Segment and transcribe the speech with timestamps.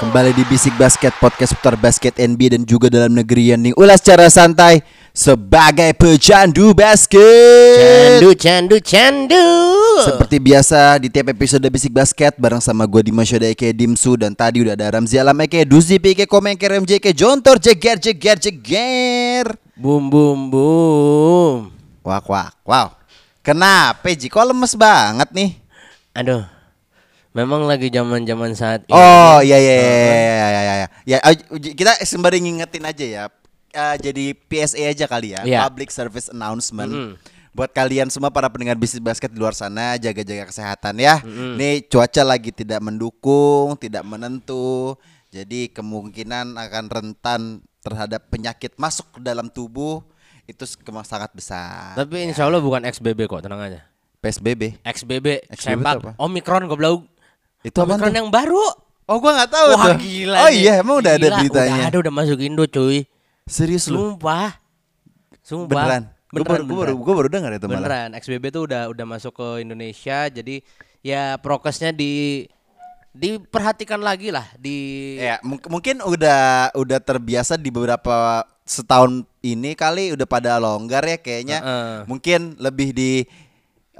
[0.00, 4.32] Kembali di Bisik Basket Podcast seputar basket NBA dan juga dalam negeri yang ulas secara
[4.32, 4.80] santai
[5.12, 8.16] sebagai pecandu basket.
[8.16, 9.48] Candu, candu, candu.
[10.08, 14.32] Seperti biasa di tiap episode Bisik Basket bareng sama gue Dimas Yoda Eke Dimsu dan
[14.32, 19.52] tadi udah ada Ramzi Alam Eke Duzi Eke Komeng Kerem JK Jontor Jeger Jeger Jeger.
[19.76, 21.56] Boom, boom, boom.
[22.00, 22.88] Wak wak wow.
[23.44, 24.32] Kenapa Ji?
[24.32, 25.60] Kok lemes banget nih?
[26.16, 26.48] Aduh,
[27.30, 28.94] memang lagi zaman zaman saat ini.
[28.94, 30.88] Oh iya iya iya iya iya iya iya.
[31.06, 31.36] Ya eh,
[31.74, 33.24] kita sembari ngingetin aja ya.
[33.70, 35.62] Eh, jadi PSA aja kali ya, Iya.
[35.70, 37.14] Public Service Announcement.
[37.50, 41.22] Buat kalian semua para pendengar bisnis basket di luar sana jaga-jaga kesehatan ya.
[41.54, 44.98] Nih cuaca lagi tidak mendukung, tidak menentu.
[45.30, 47.40] Jadi kemungkinan akan rentan
[47.80, 50.02] terhadap penyakit masuk ke dalam tubuh
[50.50, 50.66] itu
[51.06, 51.94] sangat besar.
[51.94, 53.86] Tapi insya Allah bukan XBB kok, tenang aja.
[54.20, 54.82] PSBB.
[54.84, 56.18] XBB, XBB sempak?
[56.18, 57.06] Omikron goblok.
[57.60, 58.64] Itu apa Omikron yang baru.
[59.04, 59.96] Oh gua nggak tahu Wah tuh.
[59.98, 60.60] gila Oh nih.
[60.60, 61.74] iya emang udah ada beritanya.
[61.74, 63.04] Udah ada udah masuk Indo cuy.
[63.44, 64.14] Serius lu?
[64.14, 64.54] Sumpah.
[65.42, 65.68] Sumpah.
[65.68, 66.02] Beneran?
[66.30, 67.02] Gue baru, Beneran, gua baru, beneran.
[67.02, 67.76] gua baru dengar itu malah.
[67.76, 70.18] Beneran, XBB tuh udah udah masuk ke Indonesia.
[70.26, 70.62] Jadi
[71.02, 72.46] ya prokesnya di
[73.10, 74.78] diperhatikan lagi lah di
[75.18, 81.18] Ya, mung- mungkin udah udah terbiasa di beberapa setahun ini kali udah pada longgar ya
[81.18, 81.58] kayaknya.
[81.58, 81.96] Heeh.
[82.06, 83.26] Mungkin lebih di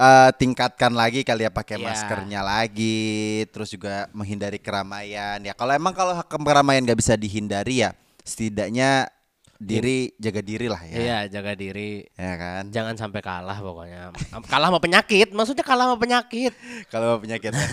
[0.00, 1.84] eh, tingkatkan lagi kali ya pakai Ya.
[1.92, 5.36] maskernya lagi, terus juga menghindari keramaian.
[5.44, 7.92] Ya kalau emang kalau keramaian nggak bisa dihindari ya,
[8.24, 9.12] setidaknya
[9.60, 10.96] diri jaga diri lah ya.
[10.96, 12.08] Iya, jaga diri.
[12.16, 12.72] Ya kan?
[12.72, 14.08] Jangan sampai kalah pokoknya.
[14.48, 16.56] kalah sama penyakit, maksudnya kalah sama penyakit.
[16.92, 17.52] Kalau penyakit.
[17.52, 17.68] ya.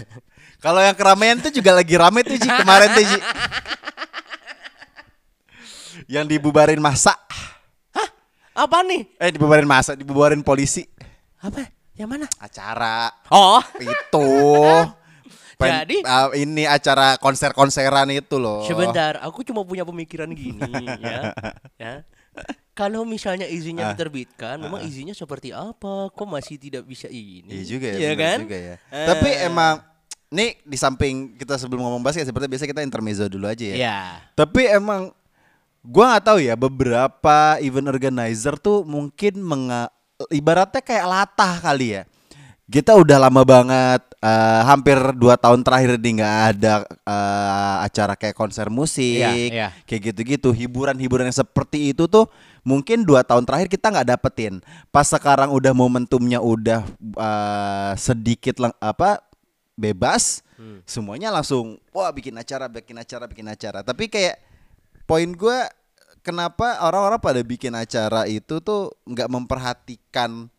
[0.57, 3.17] kalau yang keramaian tuh juga lagi rame tuh Ji kemarin tuh Ji.
[6.17, 7.13] yang dibubarin masa.
[8.57, 9.05] Apa nih?
[9.21, 10.89] Eh dibubarin masa, dibubarin polisi.
[11.37, 11.76] Apa?
[11.97, 12.25] Yang mana?
[12.37, 14.27] Acara Oh, itu.
[15.57, 16.05] Pen- Jadi?
[16.05, 18.61] ah, ini acara konser-konseran itu loh.
[18.63, 20.61] sebentar, aku cuma punya pemikiran gini
[21.01, 21.33] ya.
[21.75, 21.93] Ya.
[22.71, 23.91] Kalau misalnya izinnya Ah.
[23.91, 26.13] diterbitkan, memang izinnya seperti apa?
[26.13, 27.49] Kok masih tidak bisa ini?
[27.49, 28.37] Iya juga ya, Iya kan?
[28.39, 28.75] juga ya.
[28.93, 29.07] Eh.
[29.09, 29.73] Tapi emang
[30.29, 33.75] nih di samping kita sebelum ngomong basket seperti biasa kita intermezzo dulu aja ya.
[33.75, 33.99] Iya.
[34.37, 35.09] Tapi emang
[35.81, 39.89] gua nggak tahu ya beberapa event organizer tuh mungkin menga
[40.27, 42.03] ibaratnya kayak latah kali ya.
[42.67, 48.35] Kita udah lama banget eh, hampir dua tahun terakhir nih nggak ada eh, acara kayak
[48.35, 49.67] konser musik, Iya, iya.
[49.87, 52.27] kayak gitu-gitu hiburan-hiburan yang seperti itu tuh
[52.67, 54.59] mungkin dua tahun terakhir kita nggak dapetin.
[54.91, 59.23] Pas sekarang udah momentumnya udah eh, sedikit lang- apa
[59.77, 60.81] bebas, Hmm.
[60.89, 63.79] semuanya langsung wah bikin acara, bikin acara, bikin acara.
[63.79, 64.41] Tapi kayak
[65.05, 65.59] poin gue
[66.27, 70.51] kenapa orang-orang pada bikin acara itu tuh nggak memperhatikan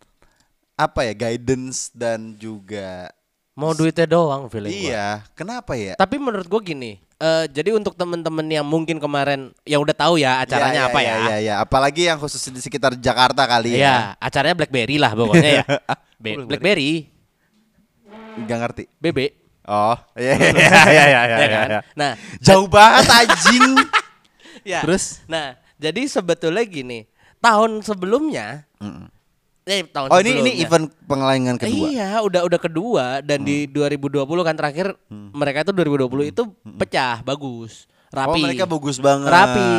[0.72, 3.12] apa ya guidance dan juga
[3.52, 4.80] Mau duitnya doang feeling gua.
[4.88, 9.82] iya kenapa ya Tapi menurut gue gini, eh, jadi untuk temen-temen yang mungkin kemarin yang
[9.82, 11.18] udah tahu ya acaranya Iya, apa iya, ya?
[11.18, 11.54] iya, iya.
[11.58, 15.64] apalagi yang khusus di sekitar Jakarta kali Iya, ya acaranya BlackBerry lah pokoknya ya.
[16.22, 17.10] Be- BlackBerry,
[18.38, 19.18] nggak ngerti BB,
[19.66, 21.68] oh iya iya iya iya iya, ya iya, kan?
[21.68, 21.80] iya.
[21.94, 23.66] Nah, jauh banget anjing
[24.62, 24.80] ya.
[24.82, 25.22] Terus?
[25.26, 27.06] Nah, jadi sebetulnya gini,
[27.38, 28.66] tahun sebelumnya,
[29.62, 31.86] eh tahun oh ini ini event pengelayangan kedua.
[31.92, 36.42] Iya, udah udah kedua dan di 2020 kan terakhir mereka itu 2020 itu
[36.76, 38.32] pecah, bagus, rapi.
[38.32, 39.72] oh mereka bagus banget Rapi.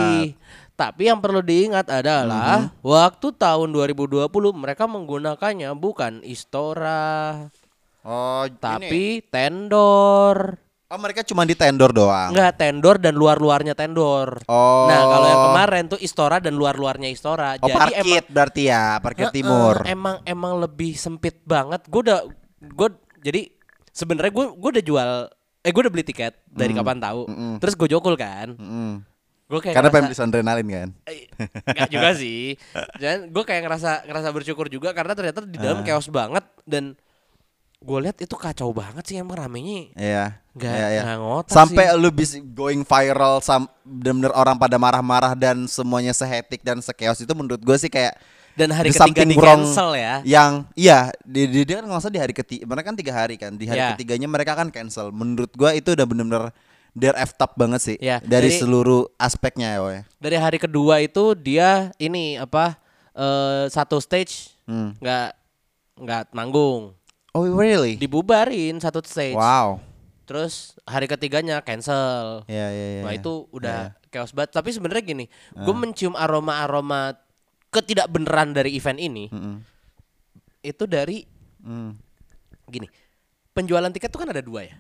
[0.80, 2.72] Tapi yang perlu diingat adalah Hmm.
[2.80, 7.52] waktu tahun 2020 mereka menggunakannya bukan Istora,
[8.06, 8.56] oh ini.
[8.56, 10.56] tapi tendor.
[10.90, 14.42] Oh mereka cuma di tendor doang Enggak, tendor dan luar-luarnya tendor.
[14.46, 14.86] Oh.
[14.86, 17.56] Nah, kalau yang kemarin tuh Istora dan luar-luarnya Istora.
[17.56, 21.86] oh parkit berarti ya parkit Heeh, timur Emang emang lebih sempit banget.
[21.86, 22.26] Gue udah
[22.60, 22.90] gue
[23.20, 23.42] jadi
[23.90, 25.10] sebenarnya gue gue udah jual
[25.60, 27.30] eh gue udah beli tiket dari kapan tahu.
[27.58, 28.56] Terus gue jokul kan.
[28.56, 28.94] Mm.
[29.46, 31.26] Gue kayak karena pengen ngerasa- beli adrenalin kan Eh,
[31.68, 32.54] Nggak juga sih.
[32.98, 35.86] Dan gue kayak ngerasa ngerasa bersyukur juga karena ternyata di dalam Ah.
[35.86, 36.94] chaos banget dan
[37.80, 39.90] gue lihat itu kacau banget sih emang ramenya.
[39.96, 40.26] Iya.
[40.62, 41.02] Iya.
[41.06, 41.96] nggak ngotak Sampai sih.
[41.96, 47.32] lu bisa going viral sam bener-bener orang pada marah-marah dan semuanya sehetik dan sekeos itu
[47.32, 48.20] menurut gue sih kayak
[48.54, 50.20] Dan hari ketiga di cancel ya.
[50.22, 53.56] Yang iya, di, di, dia kan nggak di hari ketiga, mereka kan tiga hari kan.
[53.56, 53.96] Di hari Ya.
[53.96, 55.16] ketiganya mereka kan cancel.
[55.16, 56.52] Menurut gua itu udah bener-bener
[56.92, 59.80] they're effed up banget sih Ya, dari, dari- seluruh aspeknya ya.
[59.80, 59.98] woy.
[60.20, 62.76] Dari hari kedua itu dia ini apa
[63.16, 64.92] eh, satu stage Hmm.
[65.00, 65.30] nggak
[65.98, 66.92] nggak manggung,
[67.32, 67.96] Oh really?
[67.96, 69.36] dibubarin satu stage.
[69.36, 69.80] Wow.
[70.30, 72.46] Terus hari ketiganya cancel.
[72.46, 73.02] Ya ya ya.
[73.02, 74.54] Nah itu udah chaos banget.
[74.54, 75.26] Tapi sebenarnya gini,
[75.58, 77.18] gue mencium aroma-aroma
[77.74, 79.26] ketidakbeneran dari event ini.
[80.62, 81.26] Itu dari
[81.60, 81.98] Hmm.
[82.70, 82.88] gini,
[83.52, 84.78] penjualan tiket tuh kan ada dua ya.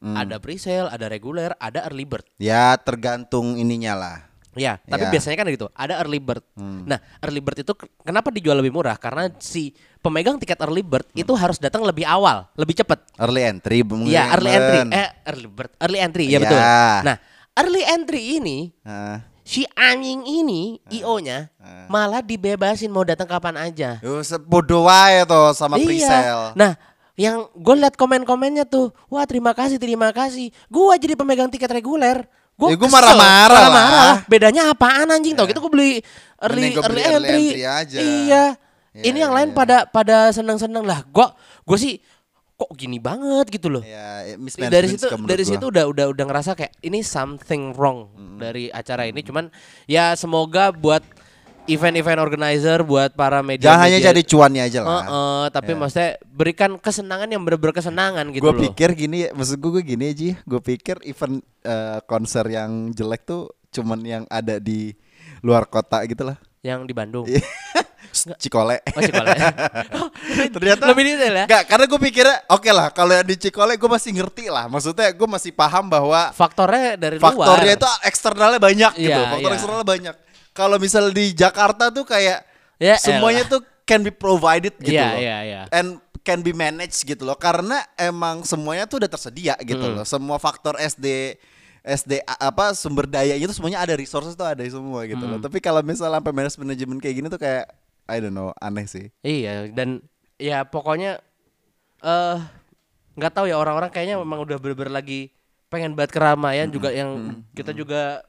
[0.00, 2.24] Ada pre-sale, ada reguler, ada early bird.
[2.40, 4.16] Ya tergantung ininya lah.
[4.56, 5.10] Ya, tapi Ya.
[5.12, 5.66] biasanya kan gitu.
[5.70, 6.40] Ada early bird.
[6.56, 8.96] Nah, early bird itu ke- kenapa dijual lebih murah?
[8.96, 9.70] Karena si
[10.00, 13.04] pemegang tiket early bird itu harus datang lebih awal, lebih cepat.
[13.16, 13.80] Early entry.
[13.82, 14.78] mungkin, Iya, early entry.
[14.90, 16.40] Eh, early bird, early entry, ya Ya.
[16.40, 16.60] betul.
[17.04, 17.16] Nah,
[17.54, 19.20] early entry ini Ah.
[19.42, 21.52] si anjing ini IO-nya
[21.86, 24.00] malah dibebasin mau datang kapan aja.
[24.00, 25.84] Yo, sebodoh wae tuh sama Iya.
[25.84, 26.48] presale.
[26.54, 26.72] Nah,
[27.14, 30.52] yang gue liat komen-komennya tuh, wah terima kasih, terima kasih.
[30.66, 32.24] Gua jadi pemegang tiket reguler.
[32.56, 34.12] Gue Ya, marah-marah lah.
[34.24, 35.36] Bedanya apaan anjing?
[35.36, 35.92] Tau gitu gue beli
[36.40, 37.44] early, early, beli early entry.
[37.52, 37.98] entry aja.
[38.00, 38.44] Iya.
[38.96, 39.56] Iya, Ini yang iya, lain iya.
[39.56, 41.04] pada pada seneng-seneng lah.
[41.12, 41.28] Gue
[41.68, 41.94] gue sih
[42.56, 43.84] kok gini banget gitu loh.
[43.84, 44.32] Ya,
[44.72, 45.52] dari situ dari gua.
[45.52, 48.08] situ udah udah udah ngerasa kayak ini something wrong
[48.40, 49.52] dari acara ini cuman
[49.84, 51.04] ya semoga buat
[51.66, 54.90] event-event organizer buat para media Jangan hanya jadi cuannya aja lah.
[55.02, 58.62] Heeh, tapi maksudnya berikan kesenangan yang bener-bener kesenangan gitu gue loh.
[58.70, 60.38] pikir gini, maksud gue gini aja.
[60.46, 64.94] Gue pikir event eh, konser yang jelek tuh cuman yang ada di
[65.44, 66.38] luar kota gitu lah.
[66.66, 67.30] yang di Bandung.
[67.30, 67.46] Iya.
[68.42, 68.80] Cikole.
[68.96, 69.28] Oh, Cikole.
[70.56, 71.44] Ternyata lebih detail ya.
[71.46, 74.66] Enggak, karena gue pikirnya oke lah kalau yang di Cikole gue masih ngerti lah.
[74.66, 77.78] Maksudnya gue masih paham bahwa Faktornya dari faktornya luar.
[77.78, 79.12] itu eksternalnya banyak gitu.
[79.14, 79.56] Iya, Faktor iya.
[79.60, 80.14] eksternalnya banyak.
[80.56, 83.52] Kalau misal di Jakarta tuh kayak Ya semuanya elah.
[83.52, 85.20] tuh can be provided gitu Iya, loh.
[85.20, 85.60] iya, iya.
[85.70, 87.36] And can be managed gitu loh.
[87.36, 90.02] Karena emang semuanya tuh udah tersedia gitu loh.
[90.02, 91.36] Semua faktor SD
[91.86, 95.38] SD apa sumber dayanya itu semuanya ada resources tuh ada semua gitu loh.
[95.38, 97.70] Tapi kalau misal sampai manajemen kayak gini tuh kayak
[98.06, 99.14] I don't know, aneh sih.
[99.22, 100.02] Iya, dan
[100.34, 101.22] ya pokoknya
[102.02, 102.38] eh
[103.16, 105.30] nggak tahu ya orang-orang kayaknya memang udah bener-bener lagi
[105.66, 108.20] pengen banget keramaian juga yang kita juga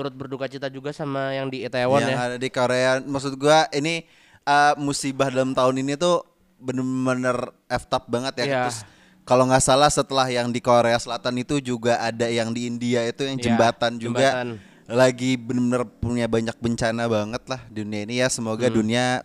[0.00, 2.26] turut berduka cita juga sama yang di Itaewon yang ya.
[2.32, 4.08] ada di Korea maksud gua ini
[4.48, 6.24] uh, musibah dalam tahun ini tuh
[6.56, 8.56] bener-bener up banget ya Iya.
[8.64, 8.78] terus
[9.28, 13.28] kalau nggak salah setelah yang di Korea Selatan itu juga ada yang di India itu
[13.28, 14.48] yang Iya, jembatan juga jembatan.
[14.88, 19.20] lagi bener-bener punya banyak bencana banget lah dunia ini ya semoga dunia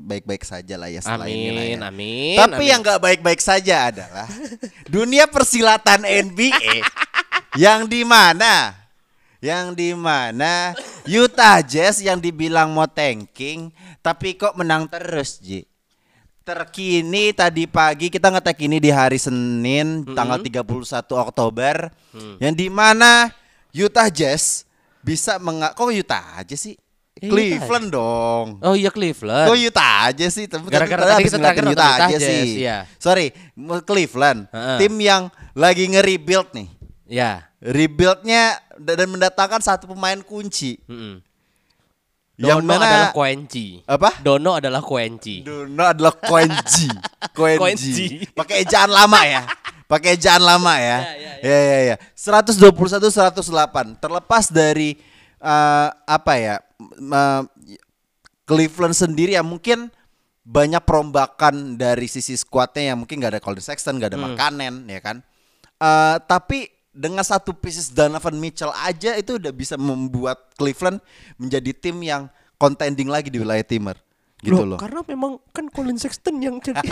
[0.00, 1.76] baik-baik saja lah ya setelah ini lah ya.
[1.76, 1.88] Hmm.
[1.92, 2.36] Amin, amin.
[2.40, 2.70] Tapi amin.
[2.72, 4.26] yang nggak baik-baik saja adalah
[4.96, 6.80] dunia persilatan NBA
[7.60, 8.79] yang di mana?
[9.40, 10.76] Yang di mana
[11.08, 13.72] Utah Jazz yang dibilang mau tanking
[14.04, 15.64] tapi kok menang terus, Ji.
[16.44, 20.64] Terkini tadi pagi kita ngetek ini di hari Senin tanggal 31
[21.24, 21.92] Oktober
[22.40, 23.32] yang di mana
[23.72, 24.68] Utah Jazz
[25.00, 26.76] bisa menga kok Utah aja sih?
[27.20, 28.46] Ya, Cleveland dong.
[28.64, 29.52] Oh iya Cleveland.
[29.52, 30.48] Kok Utah aja sih?
[30.48, 32.64] Gara-gara tadi kita Utah nonton aja Utah sih.
[32.64, 32.76] Iya.
[32.96, 33.28] Sorry,
[33.84, 34.78] Cleveland, Heeh.
[34.80, 36.68] tim yang lagi nge-rebuild nih.
[37.10, 37.50] Ya.
[37.60, 40.80] Rebuildnya da- dan mendatangkan satu pemain kunci.
[40.88, 41.20] Mm-mm.
[42.40, 43.66] Yang Dono mana adalah Koenji.
[43.84, 44.10] apa?
[44.24, 45.44] Dono adalah Koenji.
[45.44, 46.88] Dono adalah Koenji.
[47.36, 47.60] Koenji.
[47.60, 48.06] Koenji.
[48.32, 49.44] Pakai ejaan lama ya.
[49.84, 50.98] Pakai ejaan lama ya.
[51.20, 51.96] Ya, Ya ya ya.
[52.16, 52.72] 121
[53.12, 54.00] 108.
[54.00, 54.96] Terlepas dari
[55.36, 56.56] eh, apa ya?
[56.80, 57.42] eh,
[58.48, 59.92] Cleveland sendiri ya mungkin
[60.40, 65.00] banyak perombakan dari sisi skuadnya yang mungkin nggak ada Colin Sexton, nggak ada Markkanen ya
[65.04, 65.20] kan.
[65.76, 70.98] Eh, tapi dengan satu pieces Donovan Mitchell aja itu udah bisa membuat Cleveland
[71.38, 72.26] menjadi tim yang
[72.58, 73.94] contending lagi di wilayah timur
[74.40, 74.80] gitu loh.
[74.80, 76.88] Karena memang kan Colin Sexton yang jadi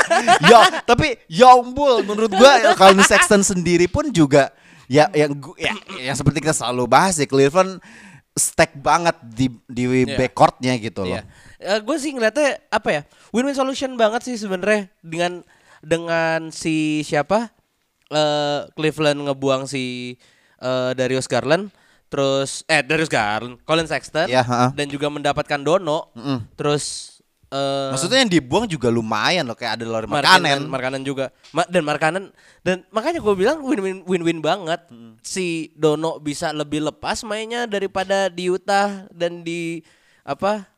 [0.50, 4.50] ya, tapi ya ampun menurut gua Colin Sexton sendiri pun juga
[4.90, 5.74] ya yang ya,
[6.10, 7.78] yang seperti kita selalu bahas ya Cleveland
[8.34, 10.14] stack banget di di Iya.
[10.14, 11.18] backcourtnya gitu loh.
[11.58, 11.82] Iya.
[11.82, 13.02] gue sih ngeliatnya apa ya
[13.34, 15.42] win-win solution banget sih sebenarnya dengan
[15.82, 17.50] dengan si siapa
[18.08, 20.16] eh Cleveland ngebuang si
[20.58, 21.68] eh, Darius Garland
[22.08, 24.70] terus eh Darius Garland Colin Sexton Iya, heeh.
[24.72, 26.08] dan juga mendapatkan Dono
[26.54, 27.14] terus
[27.48, 30.68] eh Maksudnya yang dibuang juga lumayan loh kayak ada Lauri Markanen.
[30.68, 31.32] Markanen juga.
[31.48, 32.24] Ma- dan Markanen
[32.60, 34.84] dan makanya gue bilang win-win win-win banget.
[35.24, 39.80] Si Dono bisa lebih lepas mainnya daripada di Utah dan di
[40.28, 40.68] apa?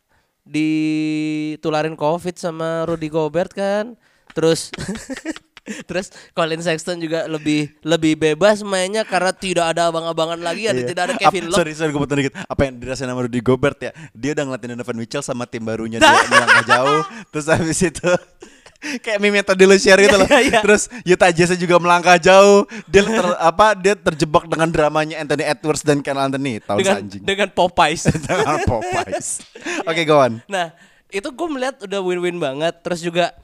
[0.46, 3.98] ditularin Covid sama Rudy Gobert kan.
[4.30, 4.70] Terus
[5.60, 10.86] Terus Colin Sexton juga lebih lebih bebas mainnya karena tidak ada abang-abangan lagi, Iya.
[10.86, 11.58] tidak ada Kevin Love.
[11.60, 12.34] Sorry, sorry gue potong dikit.
[12.42, 13.92] Apa yang dirasain sama Rudy Gobert ya?
[14.10, 17.00] Dia udah ngeliatin Donovan Mitchell sama tim barunya dia melangkah jauh.
[17.28, 18.10] Terus habis itu
[19.04, 20.24] kayak meme yang tadi lu share gitu loh.
[20.26, 20.60] Iya, iya.
[20.64, 22.64] Terus Utah Jazz juga melangkah jauh.
[22.88, 27.22] Dia ter, apa dia terjebak dengan dramanya Anthony Edwards dan Ken Anthony tahun dengan anjing.
[27.22, 28.08] dengan Popeyes.
[28.08, 29.44] Dengan Popeyes.
[29.84, 30.40] Oke, go on.
[30.48, 30.72] Nah,
[31.12, 32.74] itu gue melihat udah win-win banget.
[32.80, 33.36] Terus juga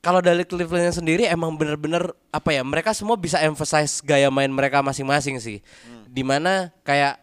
[0.00, 2.64] kalau dari Clevelandnya sendiri emang bener-bener apa ya?
[2.64, 5.60] Mereka semua bisa emphasize gaya main mereka masing-masing sih.
[6.08, 7.20] Di mana kayak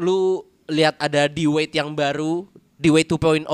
[0.00, 2.48] lu lihat ada D Wade yang baru,
[2.80, 3.46] D Wade 2.0,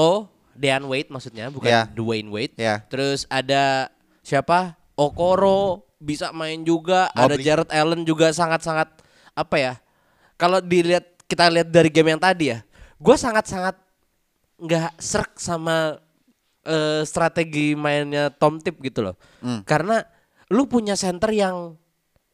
[0.56, 1.82] Dean Wade maksudnya, bukan Ya.
[1.90, 2.54] Dwayne Wade.
[2.54, 2.84] Ya.
[2.86, 3.90] Terus ada
[4.22, 4.78] siapa?
[4.94, 7.46] Okoro bisa main juga, ada Mobley.
[7.46, 8.90] Jared Allen juga sangat-sangat
[9.32, 9.74] apa ya?
[10.38, 12.62] Kalau dilihat kita lihat dari game yang tadi ya,
[13.00, 13.78] gue sangat-sangat
[14.62, 15.98] nggak serk sama
[16.62, 19.14] eh, strategi mainnya Tom Tip gitu loh.
[19.38, 19.62] Hmm.
[19.62, 20.02] Karena
[20.48, 21.74] lu punya center yang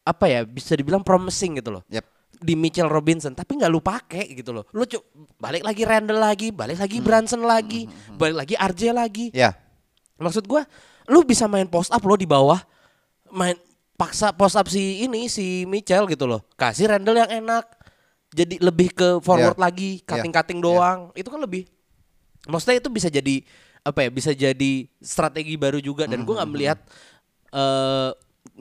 [0.01, 1.83] apa ya bisa dibilang promising gitu loh.
[1.87, 2.05] Yep.
[2.39, 4.63] Di Mitchell Robinson tapi nggak lu pakai gitu loh.
[4.71, 5.03] Lu cu-
[5.35, 6.83] balik lagi Randall lagi, balik Hmm.
[6.87, 7.81] lagi Branson lagi,
[8.15, 9.25] balik lagi RJ lagi.
[9.31, 9.53] Ya.
[10.15, 10.63] Maksud gua
[11.05, 12.59] lu bisa main post up lo di bawah.
[13.29, 13.57] Main
[13.93, 16.47] paksa post up si ini si Mitchell gitu loh.
[16.55, 17.65] Kasih Randall yang enak.
[18.29, 19.63] Jadi lebih ke forward Ya.
[19.63, 20.05] lagi, Ya.
[20.07, 21.09] cutting-cutting doang.
[21.13, 21.65] Itu kan lebih
[22.45, 23.41] maksudnya itu bisa jadi
[23.81, 24.09] apa ya?
[24.09, 26.79] Bisa jadi strategi baru juga dan Hmm, nggak melihat
[27.49, 28.11] eh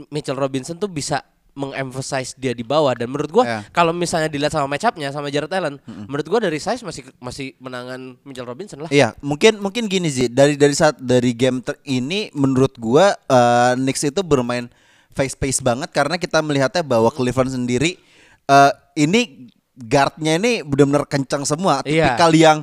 [0.09, 1.21] Mitchell Robinson tuh bisa
[1.53, 3.61] mengemphasize dia di bawah dan menurut gua Ya.
[3.69, 7.59] kalau misalnya dilihat sama match up-nya sama Jared Allen, menurut gua dari size masih masih
[7.59, 8.91] menangan Mitchell Robinson lah.
[8.91, 13.73] Iya, mungkin mungkin gini sih dari dari saat dari game ter- ini menurut gua eh,
[13.75, 14.71] Knicks itu bermain
[15.11, 17.99] face pace banget karena kita melihatnya bahwa Cleveland sendiri
[18.47, 22.15] eh, ini guardnya ini benar-benar kencang semua, Iya.
[22.15, 22.59] tipikal yang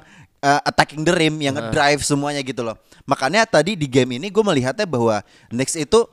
[0.45, 2.77] eh, attacking the rim, yang drive semuanya gitu loh.
[3.09, 6.05] Makanya tadi di game ini gue melihatnya bahwa Knicks itu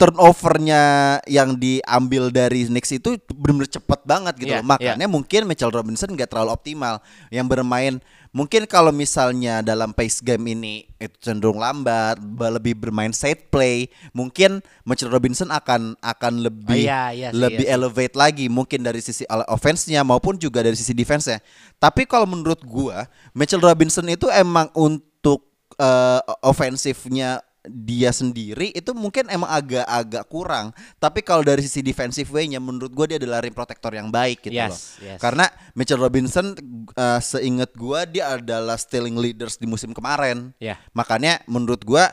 [0.00, 0.82] turnovernya
[1.28, 4.72] yang diambil dari Knicks itu benar-benar cepat banget gitu Iya, loh.
[4.72, 10.54] Makanya mungkin Mitchell Robinson nggak terlalu optimal yang bermain mungkin kalau misalnya dalam pace game
[10.54, 16.86] ini itu cenderung lambat ba- lebih bermain set play mungkin Mitchell Robinson akan akan lebih
[16.86, 17.78] iya, iya sih, lebih iya sih.
[17.82, 21.42] elevate lagi mungkin dari sisi offense-nya maupun juga dari sisi defense-nya
[21.82, 29.28] tapi kalau menurut gua Mitchell Robinson itu emang untuk eh, ofensifnya dia sendiri itu mungkin
[29.28, 30.72] emang agak-agak kurang.
[30.96, 34.56] Tapi kalau dari sisi defensive way-nya menurut gue dia adalah rim protector yang baik gitu
[34.56, 35.12] Yes, loh.
[35.12, 35.18] yes.
[35.20, 35.44] Karena
[35.76, 36.56] Mitchell Robinson
[36.94, 40.56] uh, seingat gua dia adalah stealing leaders di musim kemarin.
[40.56, 40.80] Ya.
[40.92, 42.08] Makanya menurut gua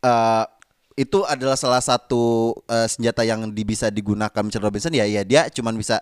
[0.00, 0.48] uh,
[0.96, 5.44] itu adalah salah satu uh, senjata yang di- bisa digunakan Mitchell Robinson ya ya dia
[5.52, 6.00] cuman bisa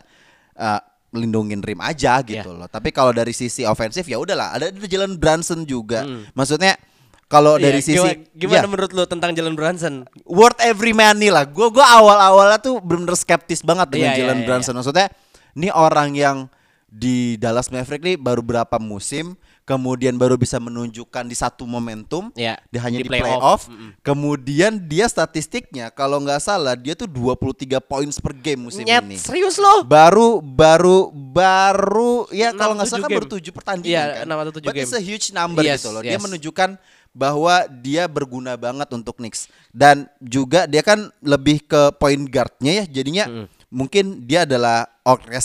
[0.54, 0.78] uh,
[1.10, 2.58] melindungin rim aja gitu Ya.
[2.62, 2.70] loh.
[2.70, 6.06] Tapi kalau dari sisi ofensif ya udahlah ada Jalen Brunson juga.
[6.30, 6.78] Maksudnya
[7.26, 7.87] kalau dari Hmm.
[7.87, 9.95] Iya, sisi gimana, gimana ya, menurut lu tentang Jalen Brunson?
[10.25, 11.45] worth every money lah.
[11.45, 14.75] Gue gua awal-awalnya tuh bener-bener skeptis banget dengan Iya, iya, Jalen iya, Brunson.
[14.75, 15.09] Maksudnya
[15.52, 16.38] ini orang yang
[16.87, 22.54] di Dallas Maverick nih baru berapa musim, kemudian baru bisa menunjukkan di satu momentum, Iya,
[22.69, 23.66] dia hanya di di, playoff.
[23.66, 23.99] playoff.
[23.99, 29.19] Kemudian dia statistiknya kalau nggak salah dia tuh 23 points per game musim Nyet, ini.
[29.19, 29.83] serius lo?
[29.83, 33.19] Baru baru baru ya kalau nggak salah kan game.
[33.19, 34.25] baru tujuh pertandingan Iya, kan.
[34.25, 35.00] enam atau tujuh But it's game.
[35.00, 36.00] a huge number Yes, gitu loh.
[36.00, 36.23] Dia yes.
[36.23, 36.69] menunjukkan
[37.14, 42.85] bahwa dia berguna banget untuk Knicks dan juga dia kan lebih ke point guardnya ya
[42.90, 43.25] jadinya
[43.71, 44.90] mungkin dia adalah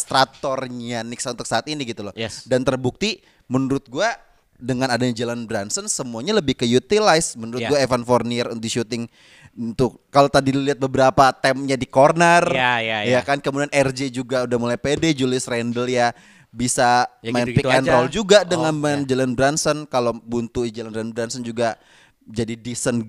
[0.10, 2.46] orkestratornya Knicks untuk saat ini gitu loh Yes.
[2.46, 4.18] dan terbukti menurut gua
[4.60, 7.70] dengan adanya Jalen Brunson semuanya lebih ke utilize menurut Ya.
[7.70, 9.08] gua Evan Fournier di shooting
[9.56, 13.22] untuk kalau tadi lihat beberapa temnya di corner Ya, ya, ya ya.
[13.22, 16.12] kan kemudian RJ juga udah mulai pede Julius Randle ya
[16.50, 17.94] bisa Ya main gitu-gitu pick and aja.
[17.94, 19.13] roll juga dengan Oh, main ya.
[19.13, 21.77] Jalen Brunson kalau buntu Jalen Brunson juga
[22.22, 23.06] jadi decent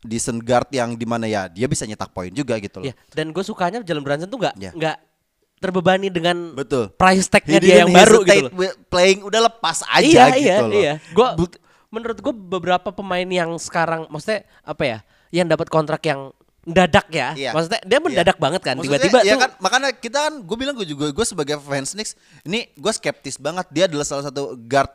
[0.00, 2.86] decent guard yang di mana ya dia bisa nyetak poin juga gitu loh.
[2.86, 4.70] Ya, dan gue sukanya Jalen Brunson tuh nggak Ya.
[4.70, 4.96] nggak
[5.56, 6.92] terbebani dengan Betul.
[6.92, 8.74] price tag-nya dia yang baru gitu loh.
[8.86, 10.70] playing udah lepas aja iya, gitu iya, loh.
[10.72, 11.56] Iya, Gua But-
[11.88, 14.98] menurut gue beberapa pemain yang sekarang maksudnya apa ya?
[15.30, 16.30] Yang dapat kontrak yang
[16.64, 17.28] mendadak ya.
[17.32, 17.50] Iya.
[17.52, 18.42] Maksudnya dia mendadak Iya.
[18.42, 18.74] banget kan.
[18.80, 22.12] Tiba-tiba ya tuh kan makanya kita kan gue bilang gue juga gue sebagai fans Knicks
[22.42, 24.90] ini gue skeptis banget dia adalah salah satu guard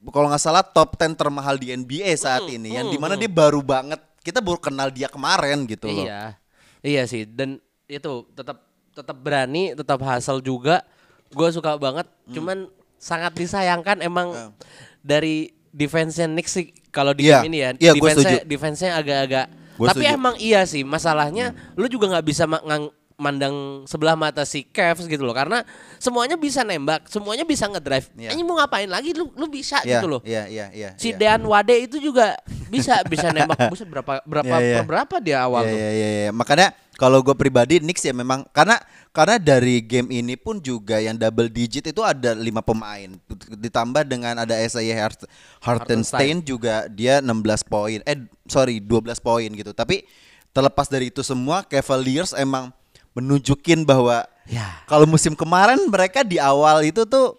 [0.00, 3.28] kalau nggak salah top 10 termahal di NBA saat Hmm, ini yang di mana dia
[3.28, 6.04] baru banget kita baru kenal dia kemarin gitu loh.
[6.04, 6.36] Iya.
[6.80, 10.84] Iya sih dan itu tetap tetap berani, tetap hasil juga.
[11.30, 12.08] Gue suka banget.
[12.26, 12.32] Hmm.
[12.34, 12.58] Cuman
[12.96, 14.52] sangat disayangkan emang
[15.00, 17.40] dari defense-nya Knicks sih kalau di Iya.
[17.40, 17.70] game ini ya.
[17.78, 19.46] Iya, gua defense-nya defense-nya agak-agak
[19.80, 20.16] Gua Tapi setuju.
[20.20, 25.20] emang iya sih masalahnya lu juga nggak bisa ngang- mandang sebelah mata si Cavs gitu
[25.20, 25.60] loh karena
[26.00, 28.08] semuanya bisa nembak, semuanya bisa ngedrive.
[28.16, 28.32] Iya.
[28.32, 30.20] Ini mau ngapain lagi lu lu bisa Iya, gitu loh.
[30.24, 30.90] Iya, iya, iya.
[30.96, 31.36] Si iya.
[31.36, 32.32] Dean Wade itu juga
[32.72, 34.76] bisa bisa nembak bisa berapa berapa Iya, iya.
[34.80, 35.76] per berapa dia awal Iya, tuh.
[35.76, 36.30] iya, iya, iya.
[36.32, 38.80] Makanya kalau gue pribadi Knicks ya memang karena
[39.12, 43.20] karena dari game ini pun juga yang double digit itu ada lima pemain
[43.52, 45.28] ditambah dengan ada Isaiah Hart
[45.60, 48.16] Hartenstein juga dia 16 poin eh
[48.50, 49.70] sorry 12 poin gitu.
[49.70, 50.02] Tapi
[50.50, 52.74] terlepas dari itu semua Cavaliers emang
[53.14, 54.82] menunjukin bahwa Ya.
[54.90, 57.38] kalau musim kemarin mereka di awal itu tuh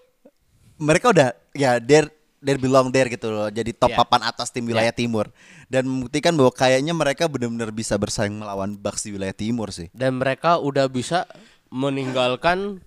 [0.79, 2.07] mereka udah ya there
[2.39, 3.51] there belong there gitu loh.
[3.51, 3.99] Jadi top Ya.
[3.99, 5.27] papan atas tim wilayah timur.
[5.67, 9.87] Dan membuktikan bahwa kayaknya mereka benar-benar bisa bersaing melawan Bucks di wilayah timur sih.
[9.91, 11.27] Dan mereka udah bisa
[11.67, 12.79] meninggalkan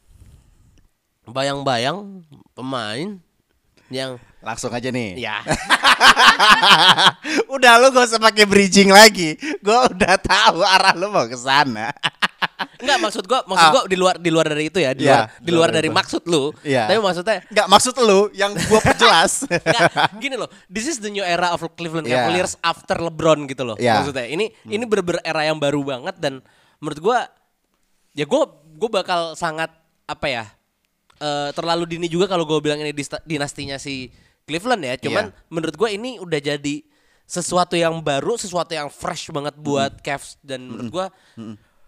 [1.25, 2.21] bayang-bayang
[2.53, 3.17] pemain
[3.89, 5.43] yang langsung aja nih ya
[7.51, 11.91] udah lu gak usah pakai bridging lagi gua udah tahu arah lu mau ke sana
[12.55, 13.73] Enggak maksud gua maksud Ah.
[13.73, 15.89] gua di luar di luar dari itu ya, di Iya, luar luar di luar dari
[15.89, 15.97] itu.
[15.97, 16.53] maksud lu.
[16.61, 16.87] Iya.
[16.87, 19.33] Tapi maksudnya nggak maksud lu yang gua perjelas
[20.23, 22.23] gini loh, this is the new era of Cleveland Yeah.
[22.23, 23.75] Cavaliers after LeBron gitu loh.
[23.75, 23.99] Yeah.
[23.99, 26.45] Maksudnya ini ini bener-bener era yang baru banget dan
[26.79, 27.19] menurut gua
[28.13, 28.47] ya gua
[28.77, 29.73] gua bakal sangat
[30.05, 30.45] apa ya?
[31.17, 32.93] eh, terlalu dini juga kalau gua bilang ini
[33.25, 34.11] dinastinya si
[34.45, 34.95] Cleveland ya.
[34.99, 35.47] Cuman Yeah.
[35.49, 36.85] menurut gua ini udah jadi
[37.25, 41.07] sesuatu yang baru, sesuatu yang fresh banget buat Cavs dan menurut gua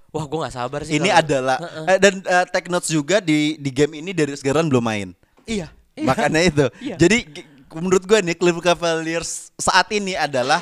[0.09, 0.97] wah gua nggak sabar sih.
[0.97, 4.67] ini kalau- adalah eh, dan eh, take notes juga di di game ini dari sekarang
[4.67, 5.09] belum main
[5.45, 5.69] Iya.
[5.95, 6.67] Makanya itu.
[6.83, 6.97] Iya.
[6.99, 7.19] Jadi
[7.73, 10.59] menurut gue nih Cleveland Cavaliers saat ini adalah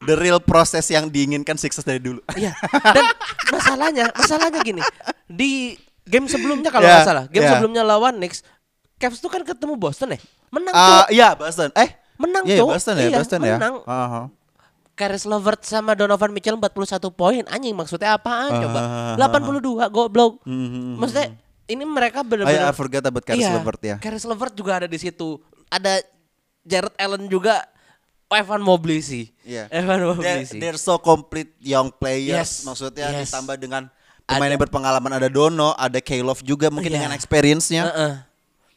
[0.00, 2.18] the real proses yang diinginkan Sixers dari dulu.
[2.34, 2.50] Iya.
[2.90, 3.04] Dan
[3.50, 4.82] masalahnya, masalahnya gini.
[5.24, 7.50] Di game sebelumnya kalau Ya, nggak salah, game ya.
[7.54, 8.42] sebelumnya lawan Knicks,
[9.00, 10.20] Cavs tuh kan ketemu Boston ya.
[10.48, 11.16] Menang Ah, tuh.
[11.16, 11.72] iya Boston.
[11.72, 12.68] Eh, Menang, iya, Cok.
[12.68, 13.56] Boston ya, Iya, Boston ya.
[13.56, 13.74] menang.
[13.82, 14.22] Aha.
[14.92, 17.40] Karis Levert sama Donovan Mitchell 41 poin.
[17.48, 18.80] Anjing maksudnya apaan coba?
[18.84, 19.14] Ah.
[19.16, 20.44] 82 goblok.
[20.44, 21.00] Mhm.
[21.00, 21.32] Maksudnya
[21.64, 23.96] ini mereka Oh benar-benar ya, I forgot about Caris Iya, Levert ya.
[23.96, 25.40] Karis Levert juga ada di situ.
[25.66, 26.04] Ada
[26.60, 27.64] Jared Allen juga.
[28.30, 29.34] Evan Mobley sih.
[29.42, 29.66] Iya.
[29.72, 30.60] Evan They're, Mobley sih.
[30.62, 32.30] they're so complete young players.
[32.30, 33.26] Yes, Maksudnya yes.
[33.26, 33.90] ditambah dengan
[34.22, 36.96] pemain Ada- yang berpengalaman ada Dono, ada K-Love juga mungkin Iya.
[37.02, 37.90] dengan experience-nya.
[37.90, 38.12] Heeh.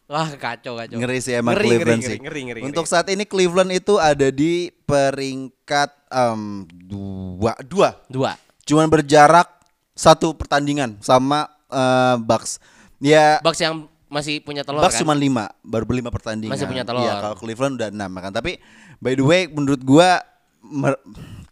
[0.08, 0.98] Wah kacau kacau.
[1.00, 2.18] Ngeri sih emang Ngeri, Cleveland ngeri, sih.
[2.20, 2.70] Ngeri, ngeri, ngeri.
[2.70, 7.90] Untuk saat ini Cleveland itu ada di peringkat em, dua, dua.
[8.12, 8.32] dua.
[8.68, 9.48] Cuman berjarak
[9.96, 12.60] satu pertandingan sama eh, Bucks.
[13.00, 15.08] Ya Bucks yang masih punya telur Bucks kan?
[15.08, 16.54] cuma lima, baru lima pertandingan.
[16.54, 17.08] Masih punya telur.
[17.08, 18.32] Iya, kalau Cleveland udah enam kan.
[18.36, 18.60] Tapi
[19.00, 20.20] by the way, menurut gua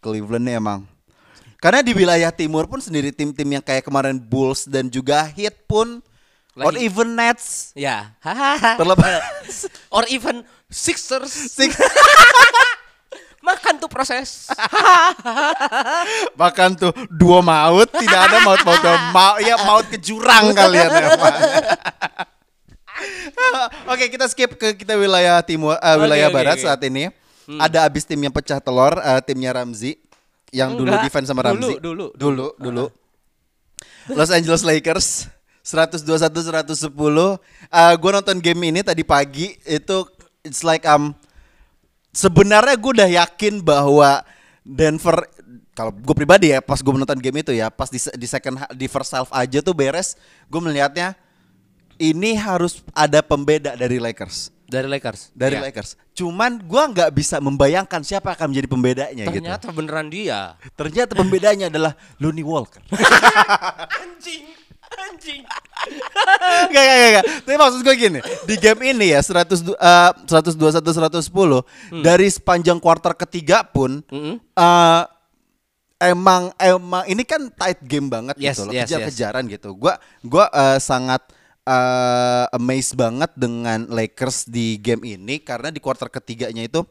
[0.03, 0.87] Cleveland nih emang
[1.61, 6.01] karena di wilayah timur pun sendiri tim-tim yang kayak kemarin Bulls dan juga Heat pun
[6.53, 6.83] or Lagi.
[6.83, 8.11] even Nets Ya.
[8.79, 9.23] Terlepas
[9.95, 11.31] Or even Sixers.
[11.31, 11.75] Six-
[13.41, 14.45] Makan tuh proses.
[16.37, 21.41] bahkan tuh dua maut tidak ada maut maut mau ya maut ke jurang kalian emang.
[23.89, 26.65] Oke kita skip ke kita wilayah timur eh, wilayah oke, barat oke.
[26.69, 27.09] saat ini
[27.57, 29.97] ada abis tim yang pecah telur eh, timnya Ramzi
[30.53, 32.85] yang dulu Enggak, defense sama dulu, Ramzi dulu, dulu dulu
[34.13, 35.25] Los Angeles Lakers
[35.61, 37.37] 121 110 uh,
[37.95, 39.97] gue nonton game ini tadi pagi itu
[40.41, 41.13] it's like um
[42.09, 44.25] sebenarnya gue udah yakin bahwa
[44.61, 45.25] Denver
[45.71, 48.85] kalau gue pribadi ya pas gue menonton game itu ya pas di, di second di
[48.85, 51.15] first half aja tuh beres gue melihatnya
[51.95, 55.35] ini harus ada pembeda dari Lakers Dari Lakers.
[55.35, 55.63] dari Ya.
[55.63, 60.55] Lakers cuman gue nggak bisa membayangkan siapa akan menjadi pembedanya gitu Ternyata beneran dia.
[60.73, 62.79] ternyata pembedanya adalah Looney Walker
[64.03, 64.60] Anjing.
[64.91, 65.41] Anjing.
[66.67, 67.25] Gak, gak, gak, gak.
[67.41, 72.01] Tapi maksud gue gini, di game ini ya 100 du- eh, 121 110 Hmm.
[72.01, 74.35] dari sepanjang kuarter ketiga pun Mm-mm.
[74.37, 75.03] eh,
[76.01, 79.73] emang emang ini kan tight game banget Yes, gitu loh, yes, kejar-kejaran gitu.
[79.73, 81.23] Gua gua eh, sangat
[81.61, 86.81] eh, amazed banget dengan Lakers di game ini karena di kuarter ketiganya itu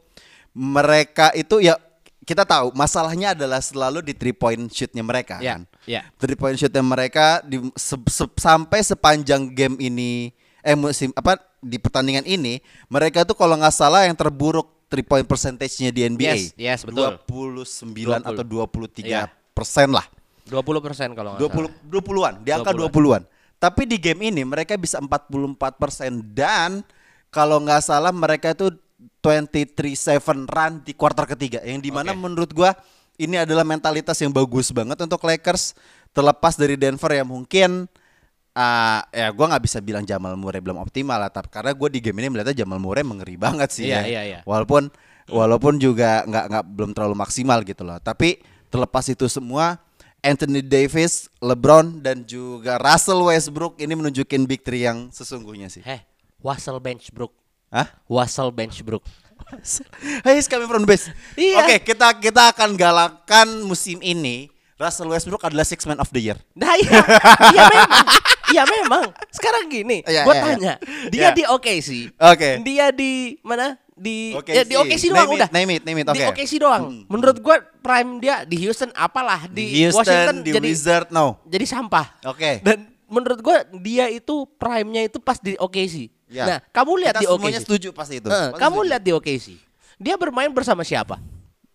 [0.51, 1.79] mereka itu ya
[2.21, 6.01] kita tahu masalahnya adalah selalu di three point shootnya mereka Ya, kan ya.
[6.15, 10.29] three point shootnya mereka di se- se- sampai sepanjang game ini
[10.61, 15.23] eh musim apa di pertandingan ini mereka tuh kalau nggak salah yang terburuk three point
[15.23, 17.17] percentage-nya di NBA Yes, yes, betul.
[17.25, 18.21] 29 20.
[18.21, 19.25] atau 23 Iya.
[19.51, 20.05] persen lah
[20.45, 21.71] 20% kalau nggak 20 salah.
[21.87, 22.91] 20-an di angka 20-an.
[22.91, 23.23] 20-an
[23.57, 26.81] tapi di game ini mereka bisa 44 persen dan
[27.29, 28.69] kalau nggak salah mereka itu
[29.21, 32.21] 23-7 run di kuarter ketiga yang di mana Oke.
[32.21, 32.71] menurut gua
[33.21, 35.77] ini adalah mentalitas yang bagus banget untuk Lakers
[36.11, 37.85] terlepas dari Denver yang mungkin
[38.53, 41.99] ah, ya gua nggak bisa bilang Jamal Murray belum optimal lah tapi karena gue di
[42.01, 44.03] game ini melihatnya Jamal Murray mengeri banget sih Iya, ya.
[44.07, 44.39] iya, iya.
[44.43, 44.89] walaupun
[45.29, 49.79] walaupun juga nggak nggak belum terlalu maksimal gitu loh tapi terlepas itu semua
[50.21, 55.81] Anthony Davis, LeBron dan juga Russell Westbrook ini menunjukin big three yang sesungguhnya sih.
[55.81, 56.05] Eh,
[56.45, 57.33] Wassel Benchbrook.
[57.71, 57.87] Hah?
[58.05, 59.01] Wassel Benchbrook.
[60.27, 61.07] He's coming from the bench.
[61.35, 61.63] Iya.
[61.63, 64.51] Oke, kita kita akan galakan musim ini.
[64.75, 66.37] Russell Westbrook adalah six man of the year.
[66.51, 66.89] Nah iya,
[67.53, 68.05] iya memang,
[68.49, 69.03] iya memang.
[69.29, 71.09] Sekarang gini, Iya, gue iya, tanya, iya.
[71.13, 71.29] dia Iya.
[71.37, 72.49] di OKC, Oke.
[72.65, 73.77] dia di mana?
[73.93, 74.57] Di OKC.
[74.57, 75.49] ya, di OKC doang Name it, udah.
[75.53, 76.33] name it, name it, Di oke.
[76.33, 76.83] OKC doang.
[77.05, 77.55] Menurut gue
[77.85, 81.37] prime dia di Houston apalah di, Di Houston, Washington di jadi Wizard, no.
[81.45, 82.17] jadi sampah.
[82.25, 82.65] Oke.
[82.65, 86.09] Dan menurut gue dia itu prime-nya itu pas di OKC.
[86.31, 86.43] Ya.
[86.47, 87.65] Nah, kamu lihat Kita di semuanya OKC.
[87.67, 88.27] setuju pasti itu.
[88.27, 88.89] Eh, Pasti kamu setuju.
[88.89, 89.47] lihat di OKC.
[89.99, 91.19] Dia bermain bersama siapa?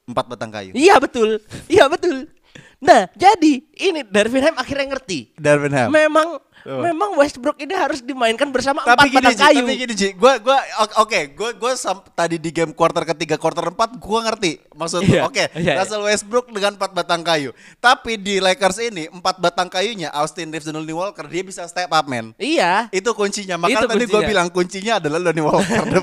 [0.07, 0.71] empat batang kayu.
[0.73, 1.43] Iya betul.
[1.67, 2.31] Iya betul.
[2.79, 5.35] Nah, jadi ini Darvin Ham akhirnya ngerti.
[5.35, 5.91] Darvin Ham.
[5.91, 6.41] Memang.
[6.67, 9.59] Memang Westbrook ini harus dimainkan bersama tapi empat gini batang kayu.
[9.63, 13.37] tapi gini Ji, gua gua o- oke, gua gua sam- tadi di game quarter ketiga,
[13.37, 15.01] quarter empat gua ngerti maksud.
[15.03, 15.75] Iya, Oke, iya, iya.
[15.79, 17.51] Russell Westbrook dengan empat batang kayu.
[17.77, 21.89] Tapi di Lakers ini empat batang kayunya Austin Reeves dan Lonnie Walker dia bisa step
[21.89, 22.35] up man.
[22.37, 22.91] Iya.
[22.91, 23.55] Itu kuncinya.
[23.57, 24.27] Makanya tadi gua kuncinya.
[24.27, 26.03] bilang kuncinya adalah Lonnie Walker the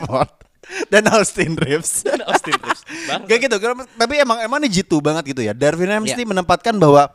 [0.87, 2.03] dan Austin Reeves.
[2.25, 2.81] Austin Reeves.
[3.27, 3.55] Kayak gitu,
[3.93, 5.51] tapi emang emang ini jitu banget gitu ya.
[5.51, 6.15] Darvin Ham Iya.
[6.15, 7.11] mesti menempatkan bahwa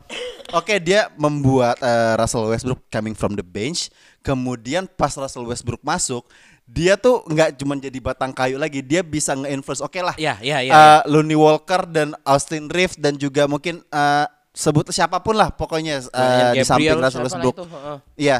[0.51, 3.89] oke dia membuat eh, Russell Westbrook coming from the bench,
[4.21, 6.25] kemudian pas Russell Westbrook masuk,
[6.65, 9.81] dia tuh nggak cuma jadi batang kayu lagi, dia bisa nge-influence.
[9.81, 10.93] Oke lah, Iya, iya, iya, eh, iya.
[11.05, 16.53] Lonnie Walker dan Austin Reeves dan juga mungkin eh, sebut siapa pun lah pokoknya Ryan
[16.53, 17.55] di samping Russell Westbrook.
[17.55, 17.97] itu, heeh.
[18.19, 18.37] Iya,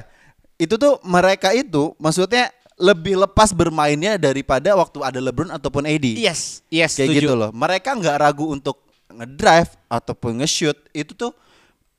[0.57, 6.63] itu tuh mereka itu maksudnya lebih lepas bermainnya daripada waktu ada LeBron ataupun AD Yes,
[6.71, 7.19] yes, kayak setuju.
[7.27, 7.51] gitu loh.
[7.51, 8.79] Mereka nggak ragu untuk
[9.11, 11.35] ngedrive ataupun nge-shoot itu tuh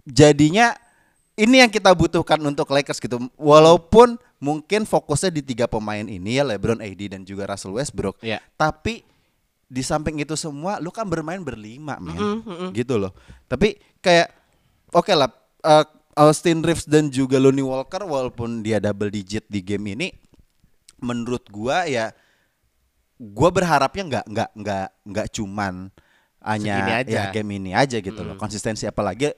[0.09, 0.73] jadinya
[1.37, 3.21] ini yang kita butuhkan untuk Lakers gitu.
[3.37, 8.17] Walaupun mungkin fokusnya di tiga pemain ini ya LeBron, AD dan juga Russell Westbrook.
[8.25, 8.41] Iya.
[8.57, 9.05] Tapi
[9.71, 12.41] di samping itu semua lu kan bermain berlima, men.
[12.73, 13.13] Gitu loh.
[13.47, 14.33] Tapi kayak
[14.97, 15.29] oke lah
[15.61, 15.85] eh,
[16.17, 20.09] Austin Reeves dan juga Lonnie Walker walaupun dia double digit di game ini
[21.01, 22.13] menurut gua ya
[23.17, 25.93] gua berharapnya nggak nggak nggak nggak cuman
[26.41, 27.05] hanya aja.
[27.05, 28.37] ya game ini aja gitu loh.
[28.37, 29.29] Konsistensi apalagi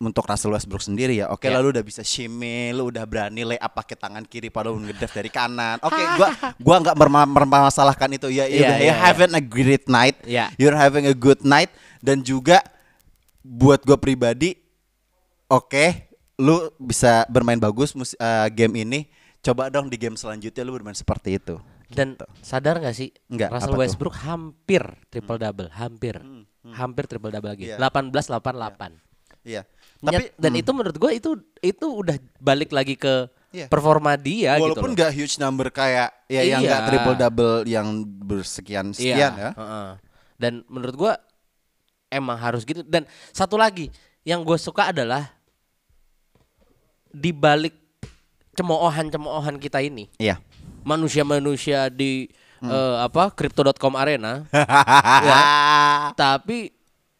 [0.00, 1.28] untuk Russell Westbrook sendiri ya.
[1.28, 1.54] Oke Ya.
[1.54, 5.28] lalu udah bisa shimmy lu udah berani lay up pakai tangan kiri padahal ngedrive dari
[5.28, 5.76] kanan.
[5.78, 8.32] Oke gua gua nggak mempermasalahkan itu.
[8.32, 10.16] Ya Iya, udah iya, you having a great night.
[10.24, 10.48] Iya.
[10.56, 11.68] you're having a good night.
[12.00, 12.64] Dan juga
[13.44, 14.56] buat gua pribadi
[15.46, 16.08] oke
[16.40, 19.00] lu bisa bermain bagus mus- eh, game ini
[19.42, 21.58] coba dong di game selanjutnya lu bermain seperti itu
[21.92, 23.82] Dan sadar gak sih Nggak, Russell apa tuh?
[23.84, 24.80] Westbrook hampir
[25.12, 26.16] triple double, hampir.
[26.72, 27.68] Hampir triple double lagi.
[27.68, 27.76] Iya.
[27.76, 28.96] 18 88.
[29.44, 29.62] iya
[30.00, 33.68] Tapi tapi dan hmm, itu menurut gue itu itu udah balik lagi ke Iya.
[33.68, 36.68] performa dia gitu walaupun nggak huge number kayak ya yang Iya.
[36.72, 37.88] nggak triple double yang
[38.24, 39.90] bersekian sekian ya heeh.
[40.40, 41.12] Dan menurut gua
[42.08, 42.80] emang harus gitu.
[42.80, 43.92] Dan satu lagi
[44.24, 45.28] yang gue suka adalah
[47.12, 47.76] di balik
[48.54, 50.38] cemoohan-cemoohan kita ini, iya
[50.82, 52.70] manusia-manusia di Hmm.
[52.70, 54.46] eh, apa crypto.com arena,
[55.26, 55.38] ya,
[56.14, 56.70] tapi